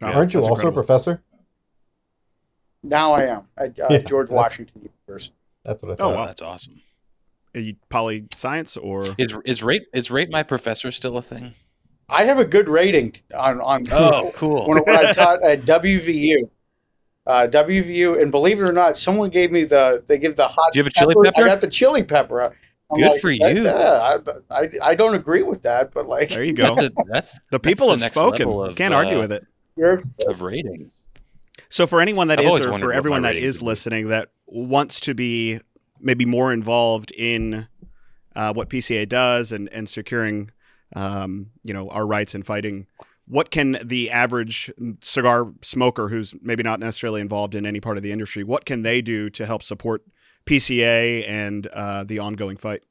[0.00, 0.68] Oh, Aren't you also incredible.
[0.68, 1.22] a professor?
[2.84, 5.34] Now I am at uh, Yeah, George Washington University.
[5.66, 6.12] That's what I thought.
[6.12, 6.26] Oh, wow.
[6.26, 6.80] that's awesome.
[7.54, 9.04] Are you poly science or?
[9.18, 11.54] Is is rate is rate my professor still a thing?
[12.08, 14.66] I have a good rating on on Oh, cool.
[14.66, 16.36] when, when I taught at WVU.
[17.26, 20.72] Uh, WVU, and believe it or not, someone gave me the they give the hot.
[20.72, 21.42] Do you have a chili pepper?
[21.42, 22.40] I got the chili pepper.
[22.88, 23.64] I'm Good like, for you.
[23.64, 24.16] yeah,
[24.50, 26.76] I, I, I don't agree with that, but like There you go.
[26.76, 28.48] That's, a, that's the people that's have the spoken.
[28.48, 29.44] of, Can't argue uh, with it.
[30.28, 30.94] of ratings.
[31.68, 33.70] So for anyone that I've is, or for everyone my that ratings is would be.
[33.70, 35.60] listening that wants to be
[36.00, 37.68] maybe more involved in
[38.34, 40.50] uh, what PCA does and and securing,
[40.94, 42.86] um, you know, our rights and fighting,
[43.26, 48.02] what can the average cigar smoker who's maybe not necessarily involved in any part of
[48.02, 50.02] the industry, what can they do to help support
[50.46, 52.82] PCA and uh, the ongoing fight?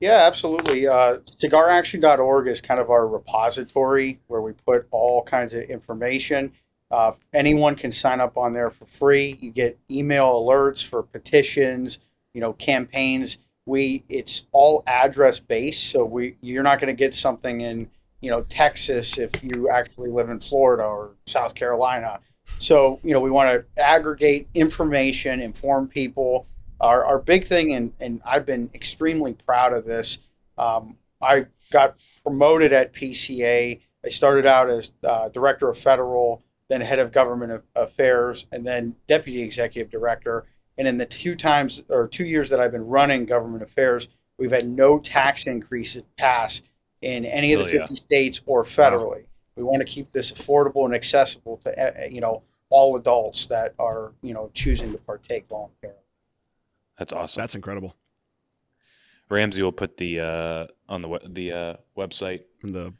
[0.00, 0.88] Yeah, absolutely.
[0.88, 6.52] Uh, CigarAction.org is kind of our repository where we put all kinds of information.
[6.94, 9.36] Uh, anyone can sign up on there for free.
[9.40, 11.98] You get email alerts for petitions,
[12.34, 13.38] you know, campaigns.
[13.66, 18.30] We it's all address based, so we you're not going to get something in you
[18.30, 22.20] know Texas if you actually live in Florida or South Carolina.
[22.58, 26.46] So you know we want to aggregate information, inform people
[26.80, 30.18] our, our big thing, and, and I've been extremely proud of this.
[30.58, 33.80] Um, I got promoted at PCA.
[34.04, 38.96] I started out as uh, director of federal, then head of government affairs, and then
[39.06, 40.46] deputy executive director.
[40.76, 44.08] And in the two times or two years that I've been running government affairs,
[44.38, 46.62] we've had no tax increases pass
[47.00, 47.86] in any of the Oh, yeah.
[47.86, 49.24] 50 states or federally.
[49.54, 53.74] We want to keep this affordable and accessible to uh, you know all adults that
[53.78, 55.98] are you know choosing to partake voluntarily.
[56.98, 57.40] That's awesome.
[57.40, 57.94] That's incredible.
[59.30, 62.92] Ramsey will put the uh, on the the uh, website the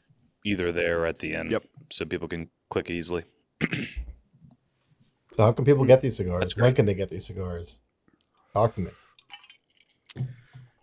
[0.45, 1.51] either there or at the end.
[1.51, 1.65] Yep.
[1.91, 3.25] So people can click easily.
[3.61, 6.41] So how can people get these cigars?
[6.41, 7.79] That's When can they get these cigars?
[8.53, 8.91] Talk to me.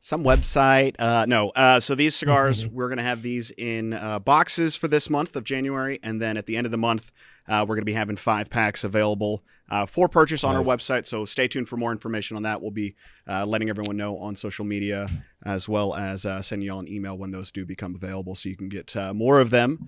[0.00, 0.94] some website.
[0.98, 1.50] Uh, no.
[1.50, 5.36] Uh, so these cigars, we're going to have these in uh, boxes for this month
[5.36, 7.12] of January, and then at the end of the month,
[7.48, 10.68] uh, we're going to be having five packs available uh, for purchase on Nice.
[10.68, 11.06] our website.
[11.06, 12.60] So stay tuned for more information on that.
[12.60, 12.94] We'll be
[13.26, 15.08] uh, letting everyone know on social media
[15.46, 18.56] as well as uh, sending y'all an email when those do become available, so you
[18.56, 19.78] can get uh, more of them.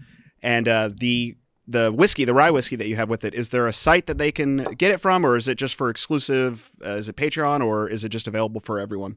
[0.42, 1.36] And uh, the
[1.66, 4.18] the whiskey, the rye whiskey that you have with it, is there a site that
[4.18, 6.70] they can get it from, or is it just for exclusive?
[6.84, 9.16] Uh, is it Patreon, or is it just available for everyone?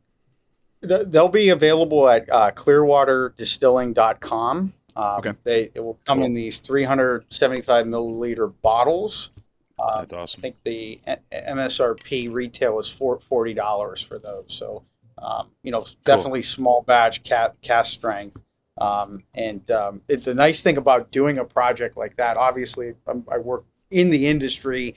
[0.81, 4.73] They'll be available at uh, clearwaterdistilling.com.
[4.95, 5.33] Um, Okay.
[5.43, 9.31] They it will come in these 375 milliliter bottles.
[9.79, 14.45] Uh, That's I think the uh, MSRP retail is for forty dollars for those.
[14.47, 14.83] So,
[15.19, 18.43] um, you know, definitely small batch cat cask strength.
[18.77, 22.37] Um, and um, it's a nice thing about doing a project like that.
[22.37, 24.95] Obviously, I'm, I work in the industry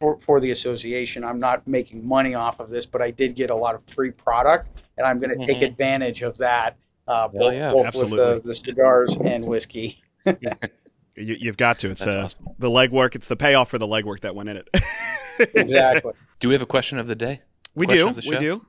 [0.00, 1.24] for, for the association.
[1.24, 4.10] I'm not making money off of this, but I did get a lot of free
[4.10, 4.68] product,
[4.98, 5.68] and I'm going to take Mhm.
[5.68, 6.76] advantage of that.
[7.08, 10.00] Uh, Hell both yeah, both with the, the cigars and whiskey.
[11.14, 11.90] You, you've got to.
[11.90, 12.46] It's uh, awesome.
[12.58, 13.14] the legwork.
[13.14, 14.68] It's the payoff for the legwork that went in it.
[15.54, 16.12] Exactly.
[16.40, 17.40] Do we have a question of the day?
[17.74, 18.30] We Question do.
[18.30, 18.66] We do.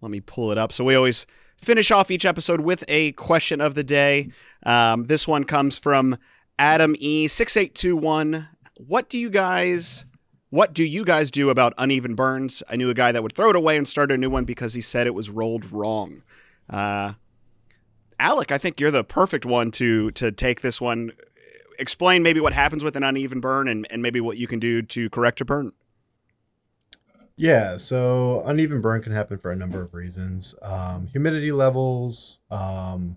[0.00, 0.72] Let me pull it up.
[0.72, 1.24] So we always
[1.60, 4.30] finish off each episode with a question of the day.
[4.64, 6.16] Um, this one comes from
[6.58, 8.48] Adam E six eight two one.
[8.76, 10.04] What do you guys?
[10.50, 12.62] What do you guys do about uneven burns?
[12.70, 14.72] I knew a guy that would throw it away and start a new one because
[14.72, 16.22] he said it was rolled wrong.
[16.70, 17.12] Uh,
[18.18, 21.12] Alec, I think you're the perfect one to to take this one.
[21.78, 24.82] Explain maybe what happens with an uneven burn and, and maybe what you can do
[24.82, 25.72] to correct a burn.
[27.40, 30.56] Yeah, so uneven burn can happen for a number of reasons.
[30.60, 33.16] Um, humidity levels, um,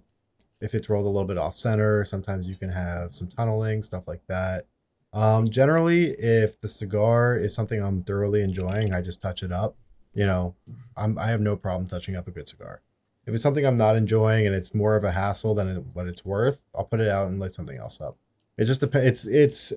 [0.62, 4.08] if it's rolled a little bit off center, sometimes you can have some tunneling, stuff
[4.08, 4.68] like that.
[5.12, 9.76] Um, generally, if the cigar is something I'm thoroughly enjoying, I just touch it up.
[10.14, 10.56] You know,
[10.96, 12.82] I'm, I have no problem touching up a good cigar.
[13.26, 16.24] If it's something I'm not enjoying and it's more of a hassle than what it's
[16.24, 18.18] worth, I'll put it out and light something else up.
[18.56, 19.26] It just depends.
[19.26, 19.74] It's it's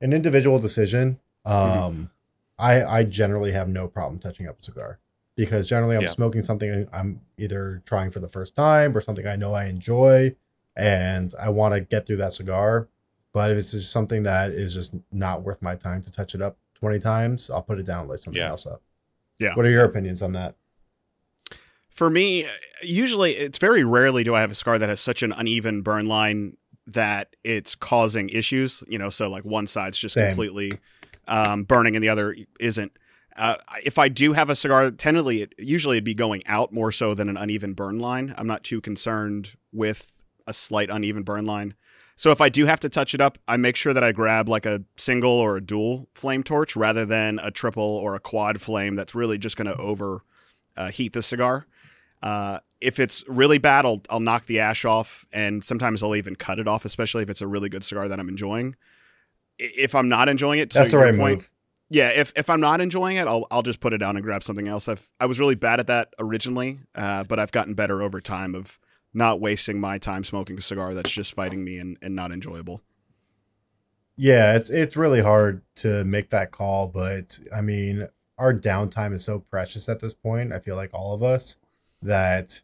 [0.00, 1.20] an individual decision.
[1.44, 2.10] Um,
[2.58, 4.98] I I generally have no problem touching up a cigar
[5.36, 6.08] because generally I'm Yeah.
[6.10, 10.34] smoking something I'm either trying for the first time or something I know I enjoy
[10.76, 12.88] and I want to get through that cigar.
[13.32, 16.42] But if it's just something that is just not worth my time to touch it
[16.42, 18.50] up 20 times, I'll put it down and light something Yeah.
[18.50, 18.80] else up.
[19.38, 19.54] Yeah.
[19.56, 20.54] What are your opinions on that?
[21.90, 22.46] For me,
[22.82, 26.06] usually it's very rarely do I have a cigar that has such an uneven burn
[26.06, 28.82] line that it's causing issues.
[28.88, 30.28] You know, so like one side's just Same.
[30.28, 30.78] completely
[31.28, 32.92] um, burning and the other isn't.
[33.36, 36.92] Uh, if I do have a cigar, tentatively, it, usually it'd be going out more
[36.92, 38.34] so than an uneven burn line.
[38.38, 40.12] I'm not too concerned with
[40.46, 41.74] a slight uneven burn line.
[42.16, 44.48] So if I do have to touch it up, I make sure that I grab
[44.48, 48.60] like a single or a dual flame torch rather than a triple or a quad
[48.60, 50.20] flame that's really just going to over
[50.76, 51.66] uh, heat the cigar.
[52.22, 56.36] Uh, if it's really bad, I'll, I'll knock the ash off, and sometimes I'll even
[56.36, 58.76] cut it off, especially if it's a really good cigar that I'm enjoying.
[59.58, 61.50] If I'm not enjoying it, to That's the your right point, move.
[61.88, 64.42] yeah, if, if I'm not enjoying it, I'll I'll just put it down and grab
[64.42, 64.88] something else.
[64.88, 68.54] I've I was really bad at that originally, uh, but I've gotten better over time
[68.54, 68.78] of
[69.12, 72.80] not wasting my time smoking a cigar that's just fighting me and, and not enjoyable.
[74.16, 79.24] Yeah, it's it's really hard to make that call, but I mean, our downtime is
[79.24, 80.52] so precious at this point.
[80.52, 81.56] I feel like all of us
[82.02, 82.60] that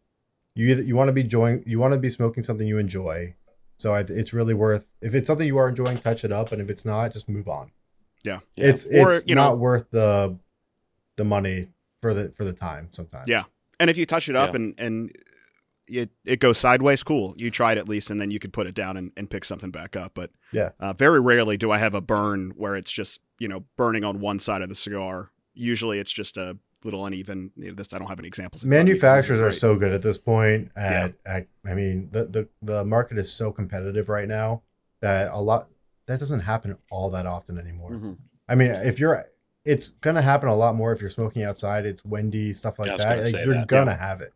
[0.55, 3.35] you either, you want to be enjoying you want to be smoking something you enjoy.
[3.81, 6.61] So I, it's really worth if it's something you are enjoying, touch it up, and
[6.61, 7.71] if it's not, just move on.
[8.23, 8.41] Yeah.
[8.57, 8.67] Yeah.
[8.67, 10.39] It's Or, it's you know- not worth the
[11.17, 11.69] the money
[12.03, 13.27] for the for the time sometimes.
[13.27, 13.45] Yeah.
[13.79, 14.57] And if you touch it up Yeah.
[14.57, 15.17] and and
[15.89, 17.35] it, it goes sideways, cool.
[17.37, 19.71] You tried at least, and then you could put it down and, and pick something
[19.73, 20.13] back up.
[20.15, 20.71] But Yeah.
[20.79, 24.21] uh, very rarely do I have a burn where it's just you know burning on
[24.21, 25.31] one side of the cigar.
[25.55, 27.51] Usually, it's just a little uneven.
[27.57, 28.63] You know, this I don't have any examples.
[28.65, 29.55] in front of me 'cause this is manufacturers are great.
[29.61, 33.53] so good at this point at, at i mean the, the the market is so
[33.53, 34.63] competitive right now
[35.01, 35.69] that a lot
[36.07, 38.17] that doesn't happen all that often anymore Mhm.
[38.49, 39.25] i mean if you're
[39.67, 42.97] it's gonna happen a lot more if you're smoking outside it's windy stuff like Yeah,
[42.97, 43.67] that gonna like, you're that.
[43.67, 44.33] gonna have it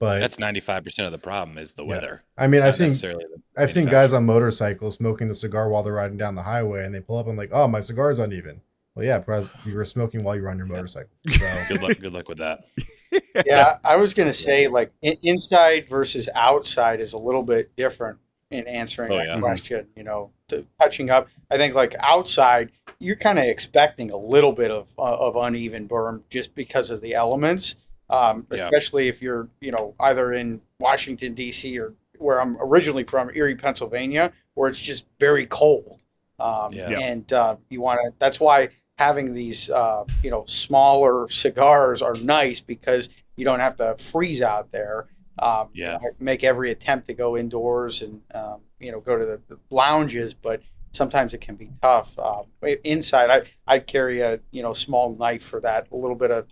[0.00, 1.88] but That's ninety five percent of the problem is the Yeah.
[1.90, 2.22] weather.
[2.38, 3.18] i mean not i've seen
[3.58, 6.94] i've seen guys on motorcycles smoking the cigar while they're riding down the highway and
[6.94, 8.62] they pull up and like oh my cigar's uneven
[8.94, 9.22] well yeah
[9.64, 10.72] you were smoking while you were on your Yeah.
[10.74, 11.98] motorcycle so Good luck.
[11.98, 12.64] Good luck with that.
[13.46, 18.18] yeah, I was going to say like inside versus outside is a little bit different
[18.50, 19.40] in answering Oh, that yeah.
[19.40, 19.86] question.
[19.96, 21.28] You know, to, touching up.
[21.50, 25.88] I think like outside, you're kind of expecting a little bit of uh, of uneven
[25.88, 27.76] berm just because of the elements,
[28.10, 28.64] um, Yeah.
[28.64, 31.78] especially if you're you know either in Washington D.C.
[31.78, 36.02] or where I'm originally from, Erie, Pennsylvania, where it's just very cold.
[36.38, 36.90] Um, Yeah.
[36.90, 36.98] Yeah.
[37.00, 38.12] And uh, you want to.
[38.18, 38.68] That's why
[39.02, 44.42] having these uh, you know smaller cigars are nice because you don't have to freeze
[44.42, 45.06] out there.
[45.38, 45.96] Um, Yeah.
[45.96, 49.58] I make every attempt to go indoors and um, you know go to the, the
[49.70, 52.16] lounges, but sometimes it can be tough.
[52.18, 52.44] Um,
[52.84, 56.46] inside, I I carry a you know small knife for that, a little bit of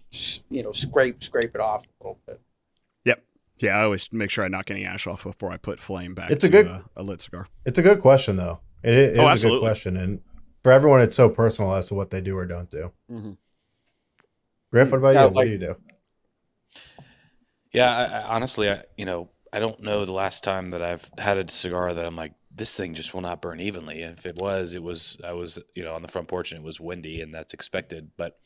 [0.51, 2.40] you know scrape scrape it off a little bit.
[3.05, 3.22] Yep.
[3.59, 6.30] Yeah, I always make sure I knock any ash off before I put flame back.
[6.30, 7.46] It's a to good- uh, a lit cigar.
[7.64, 10.20] it's a good question though It, it is Oh, a good question, and
[10.63, 12.93] for everyone, it's so personal as to what they do or don't do.
[13.09, 13.37] Mhm.
[14.73, 15.31] Griff, what about Yeah, you?
[15.31, 15.77] what do you do?
[17.73, 21.09] Yeah, I, I, honestly, I, you know, I don't know the last time that I've
[21.19, 24.03] had a cigar that I'm like, this thing just will not burn evenly.
[24.03, 26.65] If it was, it was, I was, you know, on the front porch and it
[26.65, 28.11] was windy and that's expected.
[28.17, 28.39] But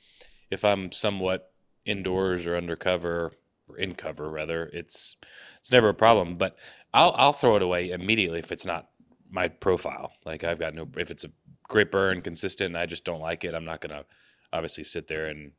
[0.50, 1.52] if I'm somewhat
[1.86, 3.32] indoors or undercover
[3.68, 5.16] or in cover rather, it's
[5.60, 6.36] it's never a problem.
[6.36, 6.56] But
[6.94, 8.88] I'll I'll throw it away immediately if it's not
[9.30, 10.12] my profile.
[10.24, 11.30] Like I've got no, if it's a
[11.68, 14.04] great burn, consistent, and I just don't like it, I'm not gonna
[14.52, 15.52] obviously sit there and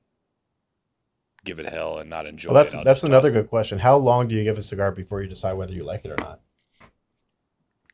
[1.43, 2.78] give it hell and not enjoy Well, that's it.
[2.78, 3.78] I'll that's just another good question.
[3.80, 6.18] How long do you give a cigar before you decide whether you like it or
[6.18, 6.39] not?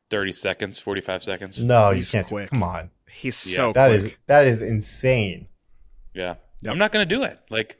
[0.09, 1.63] 30 seconds, 45 seconds.
[1.63, 2.27] No, He's you can't.
[2.27, 2.49] quick.
[2.49, 3.55] Come on, He's Yeah.
[3.57, 4.03] so that quick.
[4.03, 5.47] is that is insane.
[6.13, 6.35] Yeah.
[6.61, 6.71] Yep.
[6.73, 7.39] I'm not going to do it.
[7.49, 7.77] Like,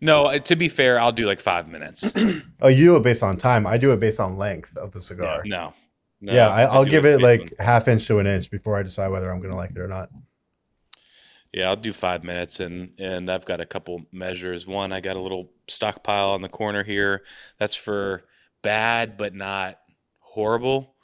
[0.00, 2.12] no, to be fair, I'll do like five minutes.
[2.62, 3.66] Oh, you do it based on time.
[3.66, 5.42] I do it based on length of the cigar.
[5.44, 5.74] no.
[6.20, 8.78] No yeah, I, I'll do give it like on- half inch to an inch before
[8.78, 10.08] I decide whether I'm going to like it or not.
[11.52, 12.60] yeah, I'll do five minutes.
[12.60, 14.66] And, and I've got a couple measures.
[14.66, 17.22] One, I got a little stockpile on the corner here.
[17.58, 18.24] That's for
[18.62, 19.78] bad, but not
[20.18, 20.94] horrible.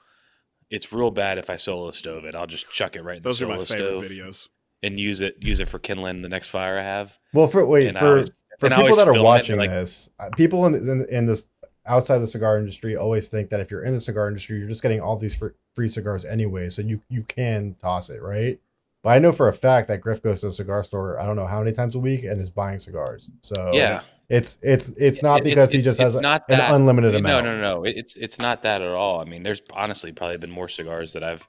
[0.70, 2.34] It's real bad if I solo stove it.
[2.34, 4.48] I'll just chuck it right in Those the are solo my favorite stove videos.
[4.82, 7.18] and use it use it for kindling the next fire I have.
[7.34, 10.08] Well, for wait And I for always- for and people that are watching like- this,
[10.20, 11.48] uh, people in, in in this
[11.86, 14.82] outside the cigar industry always think that if you're in the cigar industry, you're just
[14.82, 15.36] getting all these
[15.74, 18.60] free, cigars anyway, so you you can toss it, right?
[19.02, 21.18] But I know for a fact that Griff goes to a cigar store.
[21.20, 23.30] I don't know how many times a week and is buying cigars.
[23.40, 24.02] So yeah.
[24.28, 27.14] it's it's it's not because he it's- just it's has a- not an that- unlimited
[27.16, 27.44] amount.
[27.46, 27.84] no, no, no.
[27.84, 29.20] It's it's not that at all.
[29.20, 31.46] I mean, there's honestly probably been more cigars that I've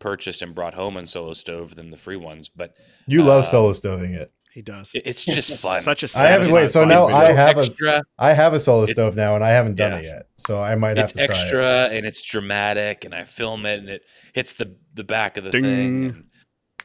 [0.00, 2.74] purchased and brought home on solo stove than the free ones, but
[3.06, 4.30] You love Uh, solo stoving it.
[4.54, 4.92] He does.
[4.94, 5.80] it's just fun.
[5.80, 7.20] Such a I haven't- wait, so now video.
[7.20, 9.90] I have a- extra, I have a solo It's- stove now, and I haven't done
[9.92, 9.98] yeah.
[9.98, 11.30] it yet, so I might have it's to try it.
[11.40, 14.02] extra and it's dramatic, and I film it and it
[14.32, 15.62] hits the the back of the Ding.
[15.64, 16.04] thing.
[16.06, 16.24] And,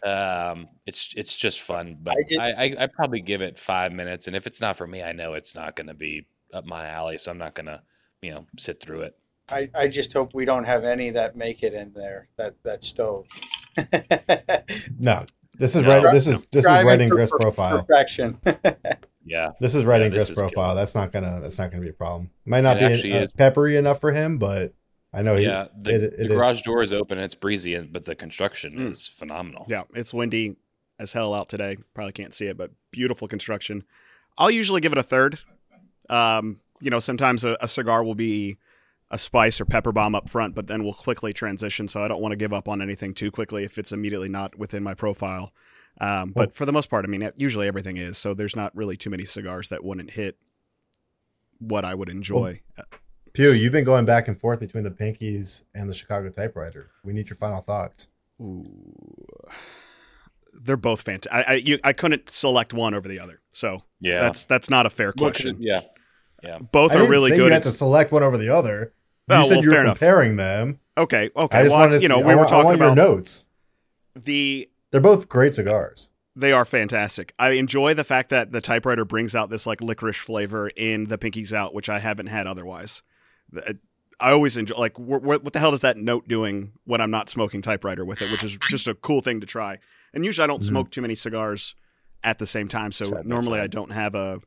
[0.03, 3.91] um, it's it's just fun, but I just- I, I I probably give it five
[3.93, 6.65] minutes, and if it's not for me, I know it's not going to be up
[6.65, 7.84] my alley, so I'm not going to
[8.24, 9.15] you know sit through it.
[9.47, 12.84] I, I just hope we don't have any that make it in there that that
[12.84, 13.28] stove.
[14.99, 15.26] No,
[15.60, 16.01] this is No.
[16.01, 16.12] right.
[16.12, 17.84] This is this is Striving right in for profile.
[17.84, 18.39] Perfection.
[19.26, 20.70] Yeah, This is right Yeah, in this Griff's is profile.
[20.70, 20.76] killer.
[20.76, 22.32] That's not gonna that's not gonna be a problem.
[22.45, 23.32] Might not It be actually uh, is.
[23.32, 24.74] peppery enough for him, but
[25.14, 25.68] I know he, yeah.
[25.80, 28.74] The, it- it the garage is- door is open and it's breezy, but the construction
[28.76, 28.91] Mm.
[28.93, 29.68] is phenomenal.
[29.70, 30.55] Yeah, it's windy
[30.99, 31.78] as hell out today.
[31.93, 33.84] Probably can't see it, but beautiful construction.
[34.38, 35.38] I'll usually give it a third.
[36.10, 38.57] Um, you know, sometimes a, a cigar will be
[39.12, 41.88] a spice or pepper bomb up front, but then we'll quickly transition.
[41.88, 44.57] So I don't want to give up on anything too quickly if it's immediately not
[44.57, 45.51] within my profile.
[46.01, 48.18] Um, but for the most part, I mean, usually everything is.
[48.18, 50.38] So there's not really too many cigars that wouldn't hit
[51.60, 52.62] what I would enjoy.
[53.34, 53.51] Pugh.
[53.51, 56.91] You've been going back and forth between the Pinkies and the Chicago Typewriter.
[57.03, 58.07] We need your final thoughts.
[58.41, 58.66] Ooh.
[60.53, 61.47] They're both fantastic.
[61.47, 64.22] I I, you, I couldn't select one over the other, so Yeah.
[64.22, 65.57] that's that's not a fair question.
[65.62, 65.86] it-
[66.43, 66.57] yeah.
[66.72, 67.45] Both I are didn't really say good.
[67.47, 68.93] You had It's- to select one over the other.
[69.36, 69.98] You Oh, said well, you were fair enough.
[70.00, 70.80] comparing them.
[70.98, 71.58] Okay, okay.
[71.60, 72.86] I just well, wanted to you know, see, we I were I talking want about
[72.88, 73.46] your notes.
[74.16, 76.10] the They're both great cigars.
[76.36, 77.34] they are fantastic.
[77.40, 81.18] I enjoy the fact that the typewriter brings out this like licorice flavor in the
[81.18, 83.02] Pinkies Out, which I haven't had otherwise.
[84.22, 87.12] I always enjoy like wh- wh- what the hell is that note doing when I'm
[87.12, 89.80] not smoking typewriter with it, which is just a cool thing to try.
[90.14, 90.66] And usually I don't Mhm.
[90.68, 91.76] smoke too many cigars
[92.24, 93.60] at the same time, so by normally.
[93.62, 94.40] I don't have a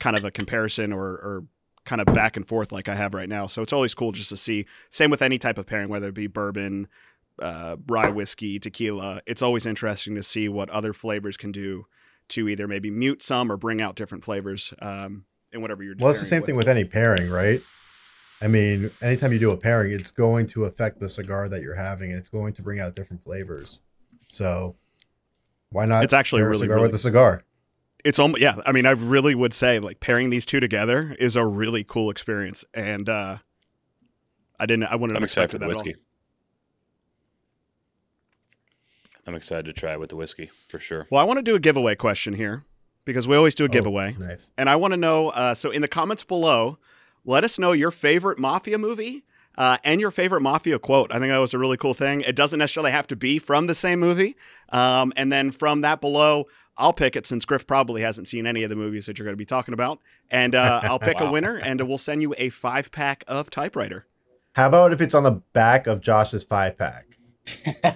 [0.00, 1.44] kind of a comparison or, or
[1.84, 3.46] kind of back and forth like I have right now.
[3.46, 4.66] So it's always cool just to see.
[4.90, 6.88] Same with any type of pairing, whether it be bourbon,
[7.38, 9.20] uh, rye whiskey, tequila.
[9.26, 11.86] It's always interesting to see what other flavors can do
[12.28, 15.94] to either maybe mute some or bring out different flavors um, in whatever you're.
[15.94, 16.04] Doing.
[16.04, 17.60] Well, it's the same it thing with any pairing, right?
[18.40, 21.74] I mean, anytime you do a pairing, it's going to affect the cigar that you're
[21.74, 23.80] having, and it's going to bring out different flavors.
[24.28, 24.76] So,
[25.70, 26.04] why not?
[26.04, 27.42] It's actually a really, cigar really- with a cigar.
[28.04, 28.56] It's almost yeah.
[28.66, 32.10] I mean, I really would say like pairing these two together is a really cool
[32.10, 33.38] experience, and uh,
[34.60, 34.84] I didn't.
[34.84, 35.94] I wouldn't I'm excited for the whiskey.
[39.26, 41.06] I'm excited to try it with the whiskey for sure.
[41.10, 42.64] Well, I want to do a giveaway question here
[43.06, 44.14] because we always do a Oh, giveaway.
[44.18, 44.52] Nice.
[44.58, 46.78] And I want to know uh, so in the comments below,
[47.24, 49.24] let us know your favorite Mafia movie
[49.56, 51.10] uh, and your favorite Mafia quote.
[51.10, 52.20] I think that was a really cool thing.
[52.20, 54.36] It doesn't necessarily have to be from the same movie.
[54.68, 56.46] Um, and then from that below,
[56.76, 59.34] I'll pick it since Griff probably hasn't seen any of the movies that you're going
[59.34, 60.00] to be talking about.
[60.30, 64.06] And uh, I'll pick a winner and we'll send you a five pack of typewriter.
[64.54, 67.06] How about if it's on the back of Josh's five pack?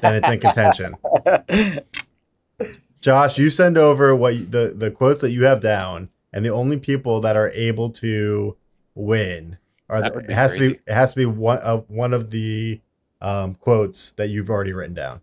[0.00, 0.94] then it's in contention.
[3.00, 6.50] Josh, you send over what you, the the quotes that you have down, and the
[6.50, 8.56] only people that are able to
[8.94, 9.56] win
[9.88, 12.30] are the, it be has to be it has to be one uh, one of
[12.30, 12.80] the
[13.20, 15.20] um, quotes that you've already written down.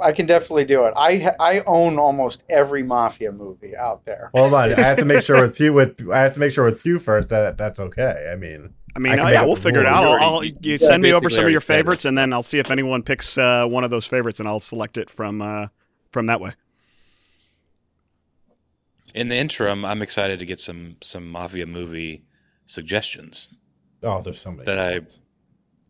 [0.00, 0.94] I can definitely do it.
[0.96, 4.30] I I own almost every mafia movie out there.
[4.34, 6.64] Hold on, I have to make sure with Pugh with I have to make sure
[6.64, 8.30] with Pugh first that that's okay.
[8.32, 10.04] I mean, I mean, I can make yeah, we'll the figure it out.
[10.04, 11.78] I'll, I'll- you Yeah, send me over some of your said it.
[11.78, 14.60] favorites, and then I'll see if anyone picks uh, one of those favorites, and I'll
[14.60, 15.68] select it from uh,
[16.10, 16.54] from that way.
[19.14, 22.24] In the interim, I'm excited to get some some mafia movie
[22.66, 23.54] suggestions
[24.02, 24.64] oh, there's so many.
[24.64, 24.92] that I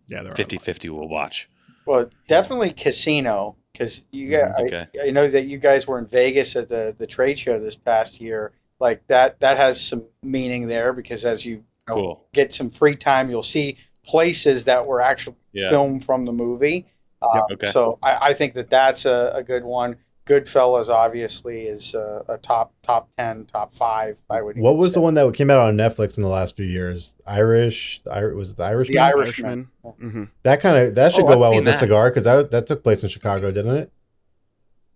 [0.09, 0.35] Yeah, there are.
[0.35, 1.49] 50-50 will watch.
[1.87, 4.61] Well, definitely Casino because you got.
[4.61, 4.87] Okay.
[5.03, 7.77] I, I know that you guys were in Vegas at the the trade show this
[7.77, 8.53] past year.
[8.79, 12.27] Like that that has some meaning there because as you know, Cool.
[12.33, 15.71] get some free time, you'll see places that were actually Yeah.
[15.71, 16.87] filmed from the movie.
[17.21, 17.69] Uh, Okay.
[17.69, 19.97] So I, I think that that's a, a good one.
[20.25, 24.19] Goodfellas obviously is a, a top top ten, top five.
[24.31, 24.57] I would.
[24.57, 24.95] what was say.
[24.95, 27.15] the one that came out on Netflix in the last few years?
[27.27, 28.95] Irish, Ir- was it the Irishman?
[28.95, 29.69] The Irishman.
[29.83, 32.25] hmm That kind of that should Oh, go I've well seen with the cigar because
[32.25, 33.93] that that took place in Chicago, didn't it?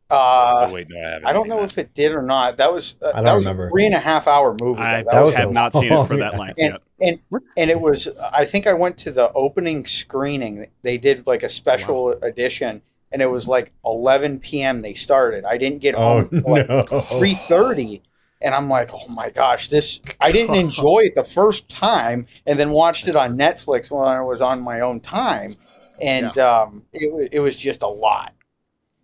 [0.09, 1.27] Uh, oh wait, no, I haven't.
[1.27, 1.72] I don't know that.
[1.72, 2.59] if it did or not.
[2.59, 3.66] That was uh, I don't that was remember.
[3.66, 4.81] a three and a half hour movie.
[4.81, 5.11] I though.
[5.11, 7.18] that was have not seen it for that length and, yet.
[7.33, 10.68] and and it was I think I went to the opening screening.
[10.83, 14.82] They did like a special edition, and it was like 11 p.m.
[14.82, 15.44] They started.
[15.44, 16.84] I didn't get Oh home until like no!
[17.11, 18.02] 3:30,
[18.42, 22.59] and I'm like, oh my gosh, this I didn't enjoy it the first time, and
[22.59, 25.57] then watched it on Netflix when I was on my own time,
[26.00, 28.32] and um, it it was just a lot.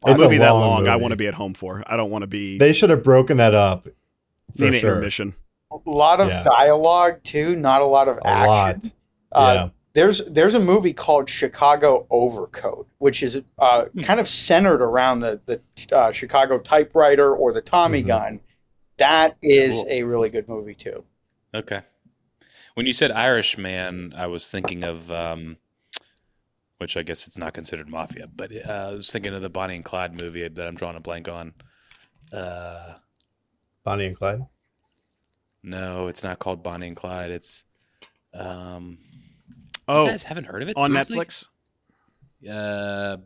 [0.04, 1.82] A It's a movie that long long, I want to be at home for.
[1.86, 3.88] I don't want to be They should have broken that up
[4.56, 4.94] for need sure.
[4.94, 5.34] intermission.
[5.72, 6.42] A lot of Yeah.
[6.42, 8.42] dialogue too, not a lot of A action.
[8.46, 8.92] lot.
[9.32, 9.70] Uh, yeah.
[9.94, 14.00] There's there's a movie called Chicago Overcoat, which is uh, Hmm.
[14.00, 15.60] kind of centered around the the
[15.96, 18.06] uh, Chicago typewriter or the Tommy Mhm.
[18.06, 18.40] gun.
[18.98, 19.86] That is Cool.
[19.88, 21.04] a really good movie too.
[21.54, 21.82] Okay.
[22.74, 25.58] When you said Irishman, I was thinking of, um,
[26.78, 29.76] which I guess it's not considered mafia, but uh, I was thinking of the Bonnie
[29.76, 31.52] and Clyde movie that I'm drawing a blank on.
[32.32, 32.94] Uh,
[33.84, 34.46] Bonnie and Clyde.
[35.62, 37.30] no, it's not called Bonnie and Clyde.
[37.30, 37.64] It's,
[38.34, 38.98] um,
[39.88, 41.16] Oh, you guys haven't heard of it on seriously?
[41.18, 41.46] Netflix.
[42.48, 43.16] Uh,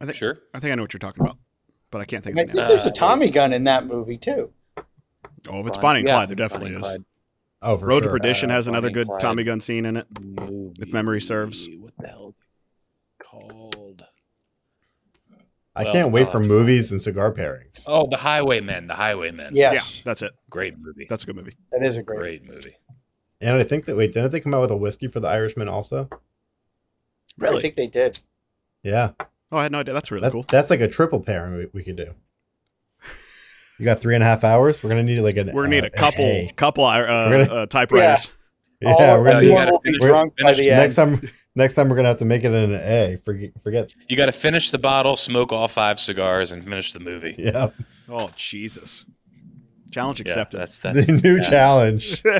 [0.00, 0.38] I think sure.
[0.54, 1.38] I think I know what you're talking about,
[1.90, 2.68] but I can't think I of think the name.
[2.68, 4.52] there's Uh, a Tommy gun in that movie too.
[5.48, 6.88] Oh, if it's Bonnie and yeah, Clyde, there definitely Bonnie is.
[6.88, 7.04] Clyde
[7.62, 8.08] Oh, for Road to.
[8.10, 9.20] Perdition Uh, has another Bonnie and good Clyde.
[9.20, 10.06] Tommy gun scene in it.
[10.20, 10.90] movie.
[10.90, 11.68] memory serves.
[11.78, 12.34] What the hell
[13.18, 14.04] called?
[15.76, 17.84] I Well, can't wait I'll for movies and cigar pairings.
[17.88, 18.86] Oh, The Highwaymen.
[18.86, 19.56] The Highwaymen.
[19.56, 20.32] Yes, Yeah, that's it.
[20.48, 21.06] Great movie.
[21.10, 21.56] That's a good movie.
[21.72, 22.18] that is a great.
[22.18, 22.76] Great movie.
[23.44, 25.68] And I think that wait, didn't they come out with a whiskey for the Irishman
[25.68, 26.08] also?
[27.38, 27.58] Really?
[27.58, 28.18] I think they did.
[28.82, 29.10] Yeah,
[29.52, 29.94] Oh, I had no idea.
[29.94, 30.44] That's really that, cool.
[30.48, 32.12] that's like a triple pairing we, we could do.
[33.78, 34.82] You got three and a half hours.
[34.82, 35.50] We're gonna need like an.
[35.52, 36.48] We're gonna need uh, a couple, A.
[36.56, 38.30] couple uh, We're gonna- uh, typewriters.
[38.80, 40.80] Yeah, All- we're gonna need, everyone gotta will be finish- drunk by finish the end.
[40.80, 41.30] next time.
[41.56, 43.16] Next time we're gonna have to make it in an A.
[43.24, 43.50] Forget.
[43.62, 43.94] Forget.
[44.08, 47.36] You got to finish the bottle, smoke all five cigars, and finish the movie.
[47.38, 47.70] Yeah,
[48.08, 49.04] Oh, Jesus!
[49.94, 50.60] Challenge Yeah, accepted.
[50.60, 51.42] that's that's the new yeah.
[51.42, 52.22] challenge.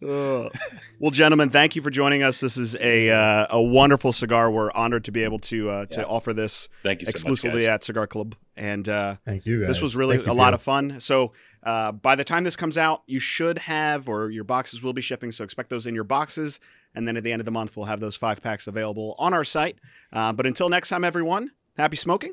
[0.00, 2.38] Well, gentlemen, thank you for joining us.
[2.40, 4.50] This is a uh, a wonderful cigar.
[4.50, 6.06] We're honored to be able to uh, to Yeah.
[6.06, 9.68] offer this Thank you so exclusively much, at Cigar Club, and uh, Thank you guys.
[9.68, 10.54] this was really Thank you, a lot Pugh.
[10.56, 11.00] of fun.
[11.00, 14.92] So uh, by the time this comes out, you should have, or your boxes will
[14.92, 15.32] be shipping.
[15.32, 16.60] So expect those in your boxes,
[16.94, 19.32] and then at the end of the month, we'll have those five packs available on
[19.32, 19.78] our site.
[20.12, 22.32] Uh, but until next time, everyone, happy smoking.